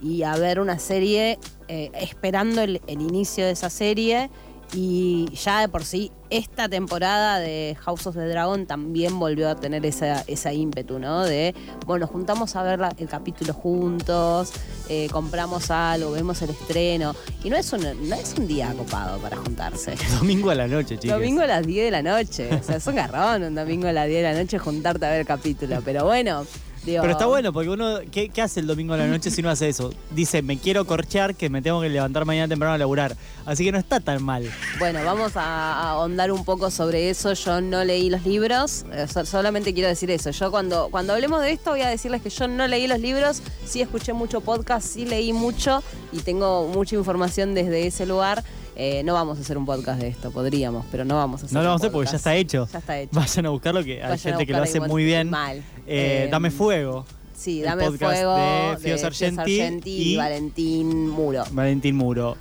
y 0.02 0.24
a 0.24 0.38
ver 0.38 0.62
una 0.62 0.80
serie 0.80 1.38
eh, 1.68 1.92
esperando 1.96 2.62
el, 2.62 2.82
el 2.88 3.02
inicio 3.02 3.44
de 3.44 3.52
esa 3.52 3.70
serie. 3.70 4.30
Y 4.76 5.30
ya 5.36 5.62
de 5.62 5.70
por 5.70 5.84
sí, 5.84 6.12
esta 6.32 6.68
temporada 6.68 7.38
de 7.40 7.78
House 7.82 8.08
of 8.08 8.16
the 8.16 8.28
Dragon 8.28 8.66
también 8.66 9.20
volvió 9.20 9.50
a 9.50 9.56
tener 9.56 9.86
esa, 9.86 10.22
esa 10.26 10.52
ímpetu, 10.52 10.98
¿no? 10.98 11.24
De, 11.24 11.54
bueno, 11.86 12.06
nos 12.06 12.10
juntamos 12.12 12.56
a 12.56 12.64
ver 12.64 12.80
la- 12.80 12.96
el 12.98 13.08
capítulo 13.08 13.54
juntos, 13.54 14.52
eh, 14.90 15.10
compramos 15.12 15.70
algo, 15.70 16.12
vemos 16.12 16.42
el 16.42 16.50
estreno. 16.50 17.14
Y 17.44 17.52
no 17.52 17.56
es, 17.58 17.72
un, 17.72 17.82
no 18.10 18.16
es 18.16 18.34
un 18.38 18.48
día 18.48 18.74
copado 18.76 19.20
para 19.20 19.38
juntarse. 19.38 19.94
Domingo 20.20 20.50
a 20.50 20.56
la 20.56 20.68
noche, 20.68 20.98
chicos. 20.98 21.18
Domingo 21.20 21.42
a 21.44 21.48
las 21.48 21.68
10 21.68 21.86
de 21.86 21.92
la 21.92 22.02
noche. 22.02 22.50
O 22.60 22.64
sea, 22.64 22.78
es 22.78 22.88
un 22.88 22.96
garrón 22.96 23.44
un 23.44 23.54
domingo 23.54 23.88
a 23.88 23.92
las 23.94 24.08
10 24.08 24.24
de 24.24 24.34
la 24.34 24.40
noche 24.42 24.58
juntarte 24.58 25.06
a 25.06 25.10
ver 25.12 25.20
el 25.20 25.28
capítulo. 25.28 25.82
Pero 25.86 26.06
bueno, 26.06 26.48
Pero 26.86 27.12
está 27.12 27.26
bueno 27.26 27.54
porque 27.54 27.70
uno, 27.70 28.00
¿qué, 28.12 28.30
qué 28.30 28.42
hace 28.42 28.60
el 28.60 28.68
domingo 28.68 28.94
a 28.94 28.98
la 28.98 29.08
noche 29.08 29.32
si 29.32 29.42
no 29.42 29.50
hace 29.50 29.70
eso? 29.70 29.94
Dice, 30.12 30.42
me 30.42 30.58
quiero 30.58 30.86
corchear 30.86 31.36
que 31.36 31.50
me 31.50 31.62
tengo 31.62 31.82
que 31.82 31.90
levantar 31.90 32.26
mañana 32.26 32.48
temprano 32.50 32.74
a 32.74 32.78
laburar. 32.78 33.16
Así 33.46 33.64
que 33.64 33.72
no 33.72 33.78
está 33.78 34.00
tan 34.00 34.24
mal. 34.24 34.50
Bueno, 34.80 35.04
vamos 35.06 35.34
a 35.36 35.90
ahondar 35.92 36.32
un 36.32 36.44
poco 36.46 36.70
sobre 36.72 37.10
eso. 37.10 37.34
Yo 37.34 37.62
no 37.62 37.84
leí 37.84 38.10
los 38.10 38.26
libros, 38.26 38.86
eh, 38.92 39.06
so- 39.12 39.26
solamente 39.26 39.74
quiero 39.74 39.90
decir 39.90 40.12
eso. 40.12 40.32
Yo 40.32 40.52
cuando, 40.52 40.90
cuando 40.92 41.14
hablemos 41.14 41.42
de 41.42 41.52
esto 41.52 41.72
voy 41.72 41.82
a 41.82 41.90
decirles 41.90 42.22
que 42.22 42.30
yo 42.30 42.48
no 42.48 42.68
leí 42.68 42.88
los 42.88 43.00
libros, 43.00 43.42
sí 43.66 43.82
escuché 43.82 44.14
mucho 44.14 44.42
podcast, 44.42 44.86
sí 44.88 45.06
leí 45.06 45.34
mucho 45.34 45.84
y 46.12 46.20
tengo 46.20 46.68
mucha 46.68 46.96
información 46.96 47.54
desde 47.54 47.88
ese 47.88 48.06
lugar. 48.06 48.44
Eh, 48.76 49.04
no 49.04 49.14
vamos 49.14 49.38
a 49.38 49.42
hacer 49.42 49.58
un 49.58 49.66
podcast 49.66 50.02
de 50.02 50.08
esto, 50.08 50.32
podríamos, 50.32 50.86
pero 50.92 51.06
no 51.06 51.16
vamos 51.16 51.44
a 51.44 51.46
hacer 51.46 51.54
No 51.56 51.62
lo 51.62 51.70
vamos 51.70 51.82
a 51.82 51.86
hacer 51.86 51.92
porque 51.92 52.10
ya 52.12 52.18
está 52.18 52.36
hecho. 52.36 52.68
Ya 52.72 52.80
está 52.80 53.00
hecho. 53.00 53.12
Vayan 53.14 53.46
a 53.46 53.50
buscarlo 53.50 53.84
que 53.84 54.02
hay 54.04 54.10
Vayan 54.10 54.20
gente 54.20 54.46
que 54.48 54.54
lo 54.54 54.64
hace 54.64 54.80
muy 54.80 55.04
bien. 55.06 55.30
mal. 55.30 55.58
Eh, 55.86 56.26
Eh, 56.26 56.28
Dame 56.32 56.50
Fuego. 56.52 57.06
Sí, 57.36 57.60
el 57.60 57.66
Dame 57.66 57.84
podcast 57.86 58.02
Fuego 58.14 58.36
de 58.38 58.78
Fio 58.80 58.98
Sargenti 58.98 59.52
y, 59.86 60.14
y- 60.14 60.18
Valentín 60.18 61.10
Muro. 61.10 61.44
Valentín 61.52 61.96
Muro. 61.96 62.38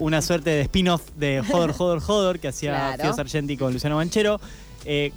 Una 0.00 0.22
suerte 0.22 0.50
de 0.50 0.60
spin-off 0.62 1.02
de 1.16 1.42
Jodor, 1.48 1.72
Jodor, 1.72 2.00
Jodor 2.06 2.38
que 2.40 2.48
hacía 2.48 2.70
Claro. 2.72 3.02
Fio 3.04 3.12
Sargenti 3.14 3.56
con 3.56 3.72
Luciano 3.72 3.96
Manchero. 3.96 4.40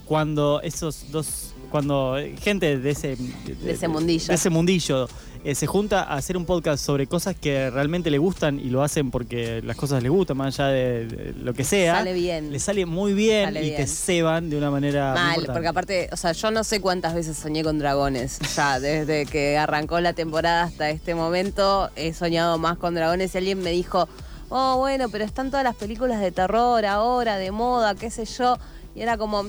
Cuando 0.06 0.62
esos 0.62 1.06
dos. 1.12 1.54
Cuando 1.72 2.18
gente 2.42 2.78
de 2.78 2.90
ese. 2.92 3.16
De, 3.16 3.72
ese 3.72 3.88
mundillo. 3.88 4.28
de 4.28 4.34
ese 4.36 4.50
mundillo 4.50 5.08
eh, 5.46 5.54
se 5.54 5.68
junta 5.68 6.02
a 6.02 6.16
hacer 6.16 6.38
un 6.38 6.46
podcast 6.46 6.84
sobre 6.84 7.06
cosas 7.06 7.36
que 7.36 7.70
realmente 7.70 8.10
le 8.10 8.18
gustan 8.18 8.60
y 8.60 8.72
lo 8.72 8.82
hacen 8.82 9.12
porque 9.12 9.62
las 9.64 9.78
cosas 9.78 10.02
les 10.02 10.12
gustan, 10.12 10.38
más 10.38 10.60
allá 10.60 10.70
de, 10.70 11.06
de 11.06 11.34
lo 11.34 11.54
que 11.54 11.64
sea. 11.64 11.98
Sale 11.98 12.14
bien. 12.14 12.52
Le 12.52 12.58
sale 12.60 12.88
muy 12.88 13.14
bien 13.14 13.46
Sale 13.46 13.64
y 13.64 13.70
bien. 13.70 13.78
te 13.78 13.88
ceban 13.88 14.50
de 14.50 14.58
una 14.58 14.72
manera. 14.72 15.14
Mal, 15.14 15.46
porque 15.46 15.68
aparte, 15.68 16.10
o 16.12 16.18
sea, 16.18 16.32
yo 16.32 16.50
no 16.50 16.64
sé 16.64 16.82
cuántas 16.82 17.14
veces 17.14 17.38
soñé 17.38 17.64
con 17.64 17.78
dragones. 17.78 18.40
Ya, 18.56 18.80
desde 18.80 19.28
que 19.28 19.56
arrancó 19.56 20.00
la 20.00 20.14
temporada 20.14 20.64
hasta 20.64 20.90
este 20.90 21.14
momento, 21.14 21.92
he 21.96 22.14
soñado 22.14 22.58
más 22.58 22.78
con 22.80 22.96
dragones. 22.96 23.36
Y 23.36 23.38
alguien 23.38 23.60
me 23.60 23.70
dijo, 23.70 24.10
oh, 24.50 24.78
bueno, 24.78 25.10
pero 25.10 25.26
están 25.26 25.52
todas 25.52 25.64
las 25.64 25.76
películas 25.76 26.22
de 26.22 26.32
terror 26.32 26.84
ahora, 26.88 27.38
de 27.38 27.52
moda, 27.52 27.94
qué 27.94 28.10
sé 28.10 28.26
yo. 28.26 28.58
Y 28.96 29.02
era 29.02 29.18
como, 29.20 29.44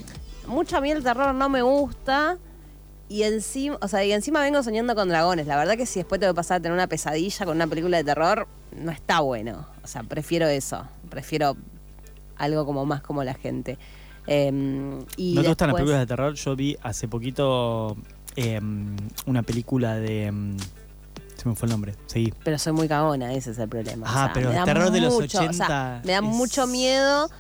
mucho 0.47 0.77
a 0.77 0.83
mí 0.83 0.91
el 0.91 1.03
terror 1.03 1.35
no 1.35 1.49
me 1.49 1.63
gusta. 1.63 2.37
Y 3.09 3.23
encima, 3.23 3.79
o 3.81 3.89
sea, 3.89 4.05
y 4.05 4.11
encima 4.13 4.41
vengo 4.41 4.63
soñando 4.63 4.95
con 4.97 5.09
dragones. 5.09 5.47
La 5.47 5.57
verdad 5.57 5.77
que 5.77 5.87
si 5.87 6.01
después 6.01 6.21
tengo 6.21 6.33
que 6.33 6.37
pasar 6.37 6.57
a 6.57 6.61
tener 6.61 6.73
una 6.75 6.89
pesadilla 6.89 7.45
con 7.47 7.57
una 7.57 7.67
película 7.69 7.97
de 7.99 8.05
terror, 8.05 8.49
no 8.77 8.91
está 8.91 9.21
bueno. 9.21 9.67
O 9.85 9.87
sea, 9.87 10.03
prefiero 10.03 10.47
eso. 10.49 10.85
Prefiero 11.09 11.57
algo 12.37 12.67
como 12.67 12.85
más 12.85 13.03
como 13.03 13.23
la 13.23 13.35
gente. 13.35 13.79
Em, 14.27 14.99
y 15.17 15.35
¿No 15.35 15.43
te 15.43 15.49
gustan 15.49 15.69
las 15.69 15.77
películas 15.77 16.01
de 16.01 16.07
terror? 16.07 16.35
Yo 16.35 16.57
vi 16.57 16.77
hace 16.83 17.07
poquito 17.07 17.97
em, 18.35 18.97
una 19.27 19.43
película 19.45 19.95
de. 19.95 20.27
em, 20.27 20.57
se 21.37 21.49
me 21.49 21.55
fue 21.55 21.67
el 21.67 21.71
nombre. 21.73 21.95
Seguí. 22.07 22.35
Pero 22.43 22.59
soy 22.59 22.73
muy 22.73 22.89
cagona, 22.89 23.33
ese 23.35 23.53
es 23.53 23.59
el 23.59 23.69
problema. 23.69 24.07
Ah, 24.09 24.11
O 24.11 24.25
sea, 24.25 24.33
pero 24.35 24.51
el 24.51 24.65
terror 24.65 24.91
de 24.91 25.01
los 25.01 25.15
mucho, 25.15 25.27
o 25.39 25.53
sea, 25.53 26.01
80 26.01 26.01
me 26.05 26.13
da 26.13 26.19
es- 26.19 26.25
mucho 26.25 26.67
miedo. 26.67 27.31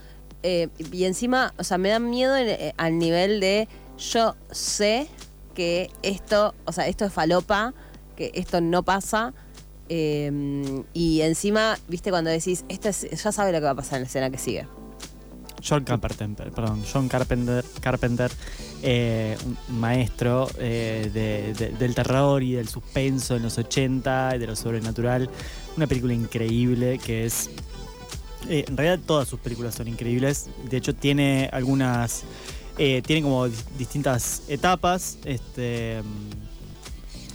eh, 0.44 0.68
y 0.92 1.04
encima, 1.04 1.52
o 1.58 1.64
sea, 1.64 1.76
me 1.76 1.88
da 1.88 1.98
miedo 1.98 2.36
eh, 2.36 2.72
al 2.76 2.98
nivel 2.98 3.40
de 3.40 3.68
yo 3.98 4.36
sé 4.52 5.08
que 5.56 5.90
esto, 6.02 6.54
o 6.66 6.70
sea, 6.72 6.86
esto 6.86 7.04
es 7.04 7.12
falopa, 7.12 7.74
que 8.14 8.30
esto 8.34 8.60
no 8.60 8.84
pasa. 8.84 9.34
eh, 9.88 10.84
y 10.94 11.20
encima, 11.22 11.78
viste, 11.88 12.10
cuando 12.10 12.30
decís, 12.30 12.64
esto 12.68 12.88
es, 12.88 13.08
ya 13.10 13.32
sabe 13.32 13.50
lo 13.52 13.58
que 13.58 13.64
va 13.64 13.70
a 13.70 13.74
pasar 13.74 13.96
en 13.96 14.02
la 14.02 14.06
escena 14.08 14.30
que 14.30 14.38
sigue. 14.38 14.66
John 15.68 15.84
Carpenter, 15.84 16.50
perdón, 16.52 16.84
John 16.92 17.08
Carpenter, 17.08 17.64
Carpenter 17.80 18.30
eh, 18.82 19.36
un 19.44 19.80
maestro 19.80 20.48
eh, 20.58 21.10
de- 21.12 21.70
del 21.70 21.94
terror 21.94 22.42
y 22.42 22.52
del 22.52 22.68
suspenso 22.68 23.34
en 23.36 23.42
los 23.42 23.58
80 23.58 24.32
y 24.36 24.38
de 24.38 24.46
lo 24.46 24.54
sobrenatural. 24.54 25.28
Una 25.76 25.86
película 25.86 26.12
increíble 26.14 26.98
que 26.98 27.24
es. 27.26 27.50
eh, 28.48 28.64
en 28.68 28.76
realidad 28.76 29.00
todas 29.06 29.26
sus 29.26 29.40
películas 29.40 29.74
son 29.74 29.88
increíbles. 29.88 30.48
De 30.70 30.76
hecho, 30.76 30.94
tiene 30.94 31.48
algunas. 31.52 32.22
Eh, 32.78 33.02
tiene 33.04 33.22
como 33.22 33.46
dis- 33.48 33.64
distintas 33.78 34.42
etapas. 34.48 35.18
Este. 35.24 36.02
mm, 36.02 36.46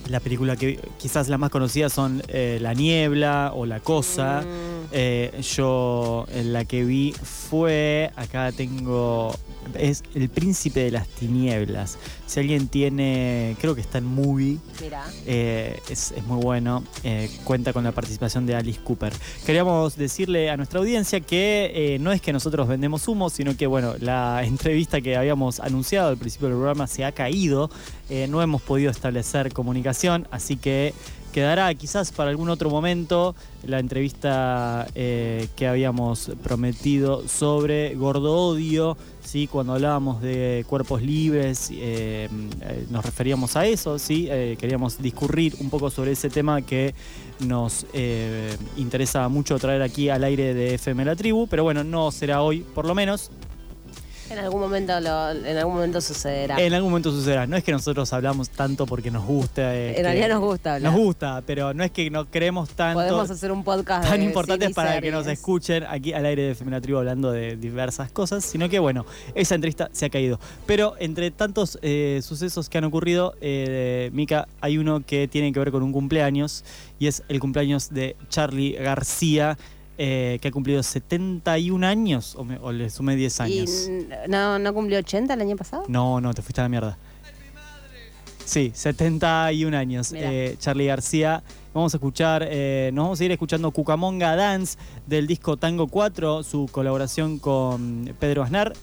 la 0.10 0.19
película 0.19 0.56
que 0.58 0.80
quizás 0.97 1.30
las 1.30 1.39
más 1.39 1.51
conocidas 1.51 1.93
son 1.93 2.21
eh, 2.27 2.58
La 2.62 2.73
Niebla 2.73 3.51
o 3.56 3.65
La 3.65 3.80
Cosa. 3.80 4.43
Eh, 4.91 5.39
yo 5.56 6.25
eh, 6.30 6.43
la 6.43 6.65
que 6.65 6.84
vi 6.84 7.13
fue, 7.13 8.12
acá 8.15 8.51
tengo, 8.51 9.34
es 9.78 10.04
El 10.13 10.30
Príncipe 10.30 10.82
de 10.82 10.91
las 10.91 11.08
Tinieblas. 11.08 11.97
Si 12.26 12.39
alguien 12.39 12.67
tiene, 12.67 13.56
creo 13.60 13.76
que 13.76 13.82
está 13.82 13.97
en 13.97 14.06
movie, 14.06 14.58
eh, 15.26 15.80
es, 15.89 16.12
es 16.12 16.26
muy 16.26 16.41
bueno. 16.41 16.84
eh, 17.04 17.30
cuenta 17.43 17.74
con 17.74 17.84
la 17.84 17.91
participación 17.91 18.45
de 18.45 18.56
Alice 18.56 18.80
Cooper. 18.84 19.13
Queríamos 19.45 19.95
decirle 19.95 20.50
a 20.50 20.58
nuestra 20.58 20.80
audiencia 20.80 21.19
que 21.19 21.71
eh, 21.74 22.00
no 22.00 22.12
es 22.12 22.21
que 22.21 22.34
nosotros 22.34 22.67
vendemos 22.67 23.08
humo, 23.08 23.30
sino 23.30 23.56
que 23.58 23.67
bueno, 23.67 23.95
la 24.00 24.43
entrevista 24.45 25.02
que 25.02 25.17
habíamos 25.17 25.60
anunciado 25.60 26.10
al 26.10 26.17
principio 26.17 26.47
del 26.47 26.58
programa 26.58 26.88
se 26.88 27.04
ha 27.06 27.12
caído. 27.12 27.69
no 28.30 28.41
hemos 28.41 28.62
podido 28.62 28.91
establecer 28.91 29.54
comunicación, 29.54 30.28
así 30.32 30.58
que 30.58 30.93
quedará 31.32 31.74
quizás 31.74 32.12
para 32.12 32.30
algún 32.30 32.50
otro 32.50 32.70
momento 32.70 33.36
la 33.65 33.80
entrevista 33.80 34.88
eh, 34.96 35.48
que 35.56 35.67
habíamos 35.67 36.32
prometido 36.44 37.28
sobre 37.28 37.96
gordo 37.96 38.34
odio. 38.34 38.98
¿sí? 39.24 39.48
Cuando 39.48 39.74
hablábamos 39.74 40.22
de 40.22 40.65
cuerpos 40.67 41.02
libres, 41.02 41.70
eh, 41.72 42.28
eh, 42.62 42.86
nos 42.89 43.06
referíamos 43.06 43.56
a 43.56 43.65
eso, 43.65 43.98
¿sí? 44.00 44.28
Queríamos 44.60 45.02
discurrir 45.02 45.56
un 45.60 45.70
poco 45.70 45.89
sobre 45.89 46.12
ese 46.12 46.30
tema 46.30 46.62
que 46.62 46.94
nos 47.39 47.86
interesa 48.78 49.28
mucho 49.30 49.58
traer 49.58 49.82
aquí 49.82 50.10
al 50.10 50.24
aire 50.24 50.54
de 50.54 50.76
FM 50.76 51.06
La 51.06 51.15
Tribu, 51.15 51.48
pero 51.48 51.63
bueno, 51.63 51.84
no 51.84 52.12
será 52.12 52.41
hoy, 52.41 52.60
por 52.60 52.86
lo 52.86 52.94
menos. 52.94 53.32
En 54.32 54.39
algún 54.39 54.62
momento, 54.62 55.00
lo- 55.00 55.32
en 55.32 55.58
algún 55.58 55.76
momento 55.76 56.00
sucederá. 56.02 56.60
En 56.60 56.74
algún 56.74 56.89
momento 56.91 57.12
sucederá. 57.12 57.46
No 57.48 57.58
es 57.58 57.63
que 57.63 57.72
nosotros 57.72 58.12
hablamos 58.13 58.50
tanto 58.50 58.86
porque 58.86 59.12
nos 59.12 59.26
gusta. 59.26 59.76
eh, 59.76 59.98
En 59.98 60.04
realidad 60.04 60.30
nos 60.30 60.39
gusta 60.39 60.76
hablar. 60.76 60.91
Nos 60.91 61.02
gusta, 61.02 61.44
pero 61.46 61.74
no 61.74 61.84
es 61.84 61.91
que 61.91 62.10
no 62.10 62.26
creemos 62.30 62.70
tanto. 62.70 63.00
Podemos 63.02 63.30
hacer 63.30 63.52
un 63.52 63.63
podcast 63.63 64.08
tan 64.10 64.20
de 64.20 64.26
importantes 64.26 64.67
cine 64.67 64.72
y 64.72 64.74
para 64.74 65.02
que 65.02 65.12
nos 65.12 65.24
series. 65.26 65.39
escuchen 65.39 65.84
aquí 65.89 66.13
al 66.13 66.26
aire 66.26 66.44
de 66.44 66.56
Femina 66.56 66.80
Tribu 66.80 67.00
hablando 67.00 67.32
de 67.32 67.58
diversas 67.58 68.12
cosas, 68.12 68.46
sino 68.46 68.70
que 68.70 68.80
bueno, 68.80 69.06
esa 69.36 69.56
entrevista 69.56 69.89
se 69.91 70.06
ha 70.06 70.10
caído. 70.10 70.39
Pero 70.65 70.96
entre 71.00 71.32
tantos 71.32 71.78
eh, 71.82 72.22
sucesos 72.24 72.70
que 72.70 72.78
han 72.78 72.86
ocurrido, 72.86 73.34
eh, 73.41 74.10
Mica, 74.13 74.48
hay 74.62 74.78
uno 74.78 75.02
que 75.06 75.28
tiene 75.28 75.52
que 75.52 75.60
ver 75.60 75.72
con 75.72 75.84
un 75.84 75.91
cumpleaños 75.91 76.63
y 77.00 77.08
es 77.08 77.24
el 77.28 77.39
cumpleaños 77.39 77.89
de 77.89 78.15
Charlie 78.30 78.74
García. 78.74 79.58
Eh, 79.97 80.39
que 80.41 80.47
ha 80.47 80.51
cumplido 80.51 80.82
71 80.84 81.86
años 81.86 82.36
o, 82.36 82.43
me- 82.43 82.58
o 82.58 82.71
le 82.71 82.89
sumé 82.89 83.15
10 83.15 83.39
¿Y 83.39 83.43
años. 83.43 83.88
no, 84.27 84.58
no 84.60 84.73
cumplió 84.73 84.99
80 84.99 85.34
el 85.34 85.41
año 85.41 85.56
pasado? 85.56 85.84
No, 85.88 86.19
no, 86.21 86.34
te 86.34 86.41
fuiste 86.41 86.62
a 86.62 86.65
la 86.65 86.69
mierda. 86.69 86.97
Sí, 88.45 88.71
71 88.73 89.77
años. 89.77 90.12
Eh, 90.15 90.56
Charlie 90.60 90.88
García. 90.88 91.43
Vamos 91.73 91.93
a 91.93 91.97
escuchar, 91.97 92.45
eh, 92.49 92.89
nos 92.93 93.04
vamos 93.06 93.21
a 93.21 93.23
ir 93.23 93.32
escuchando 93.32 93.71
Cucamonga 93.71 94.36
Dance 94.36 94.77
del 95.08 95.25
disco 95.25 95.56
Tango 95.56 95.88
4, 95.88 96.43
su 96.43 96.67
colaboración 96.69 97.39
con 97.39 98.13
Pedro 98.19 98.43
Aznar. 98.43 98.73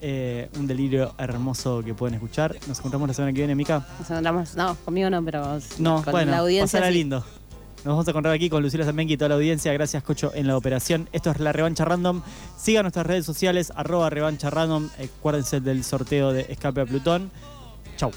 eh, 0.00 0.48
un 0.56 0.68
delirio 0.68 1.12
hermoso 1.18 1.82
que 1.84 1.92
pueden 1.92 2.14
escuchar. 2.14 2.54
Nos 2.68 2.78
encontramos 2.78 3.08
la 3.08 3.14
semana 3.14 3.32
que 3.32 3.40
viene, 3.40 3.56
Mica. 3.56 3.84
Nos 3.98 4.08
encontramos- 4.08 4.54
no, 4.56 4.76
conmigo 4.84 5.10
no, 5.10 5.24
pero 5.24 5.58
No, 5.80 6.02
con 6.04 6.12
bueno, 6.12 6.30
la 6.30 6.38
audiencia. 6.38 6.78
pasará 6.78 6.86
sí. 6.92 6.98
lindo. 6.98 7.24
Nos 7.84 7.92
vamos 7.92 8.06
a 8.08 8.10
encontrar 8.10 8.34
aquí 8.34 8.50
con 8.50 8.62
Lucila 8.62 8.84
Zambenki 8.84 9.14
y 9.14 9.16
toda 9.16 9.30
la 9.30 9.34
audiencia. 9.36 9.72
Gracias, 9.72 10.02
Cocho, 10.02 10.32
en 10.34 10.46
la 10.46 10.56
operación. 10.56 11.08
Esto 11.12 11.30
es 11.30 11.38
La 11.38 11.52
Revancha 11.52 11.84
Random. 11.84 12.22
Sigan 12.56 12.82
nuestras 12.82 13.06
redes 13.06 13.24
sociales, 13.24 13.72
arroba 13.74 14.10
Revancha 14.10 14.50
Random. 14.50 14.88
Acuérdense 15.02 15.60
del 15.60 15.84
sorteo 15.84 16.32
de 16.32 16.46
Escape 16.48 16.80
a 16.80 16.86
Plutón. 16.86 17.30
Chau. 17.96 18.10